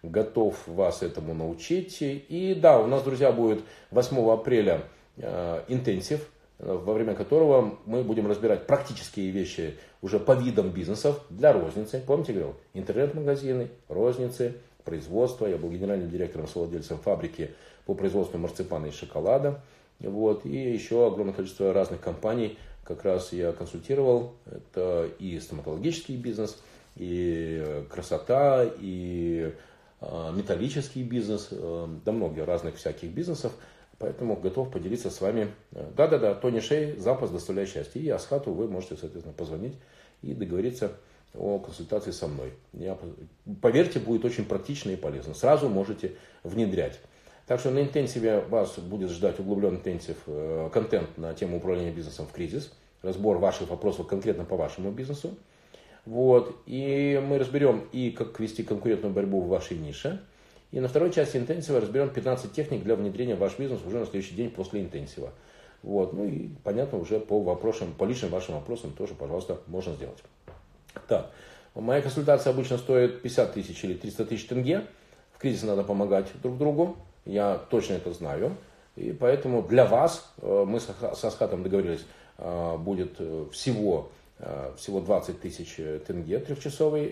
[0.03, 1.97] Готов вас этому научить.
[2.01, 4.83] И да, у нас, друзья, будет 8 апреля
[5.17, 6.29] э, интенсив,
[6.59, 12.03] во время которого мы будем разбирать практические вещи уже по видам бизнесов для розницы.
[12.05, 15.47] Помните, говорил, интернет-магазины, розницы, производство.
[15.47, 17.51] Я был генеральным директором, совладельцем фабрики
[17.85, 19.61] по производству марципана и шоколада.
[19.99, 24.33] Вот, и еще огромное количество разных компаний как раз я консультировал.
[24.45, 26.57] Это и стоматологический бизнес,
[26.95, 29.53] и красота, и
[30.01, 33.53] э, металлический бизнес, э, да много разных всяких бизнесов.
[33.99, 35.49] Поэтому готов поделиться с вами.
[35.71, 38.01] Да-да-да, Тони Шей, запас доставляет счастье.
[38.01, 39.75] И Асхату вы можете, соответственно, позвонить
[40.21, 40.93] и договориться
[41.35, 42.53] о консультации со мной.
[42.73, 42.97] Я,
[43.61, 45.33] поверьте, будет очень практично и полезно.
[45.33, 46.99] Сразу можете внедрять.
[47.49, 52.27] Так что на интенсиве вас будет ждать углубленный интенсив, э, контент на тему управления бизнесом
[52.27, 52.71] в кризис,
[53.01, 55.35] разбор ваших вопросов конкретно по вашему бизнесу.
[56.05, 56.55] Вот.
[56.67, 60.21] И мы разберем и как вести конкурентную борьбу в вашей нише.
[60.71, 64.05] И на второй части интенсива разберем 15 техник для внедрения в ваш бизнес уже на
[64.05, 65.31] следующий день после интенсива.
[65.81, 66.13] Вот.
[66.13, 70.19] Ну и понятно уже по вопросам, по личным вашим вопросам тоже, пожалуйста, можно сделать.
[71.07, 71.31] Так.
[71.73, 74.85] Моя консультация обычно стоит 50 тысяч или 300 тысяч тенге.
[75.33, 76.95] В кризис надо помогать друг другу.
[77.25, 78.55] Я точно это знаю.
[78.95, 82.05] И поэтому для вас мы с Асхатом договорились,
[82.37, 83.17] будет
[83.51, 84.09] всего,
[84.77, 85.75] всего 20 тысяч
[86.07, 87.07] тенге, трехчасовый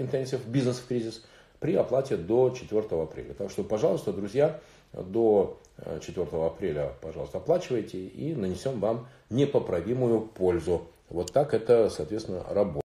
[0.00, 1.24] интенсив, бизнес в кризис
[1.58, 3.34] при оплате до 4 апреля.
[3.34, 4.60] Так что, пожалуйста, друзья,
[4.92, 5.58] до
[6.00, 10.88] 4 апреля, пожалуйста, оплачивайте и нанесем вам непоправимую пользу.
[11.08, 12.78] Вот так это, соответственно, работает.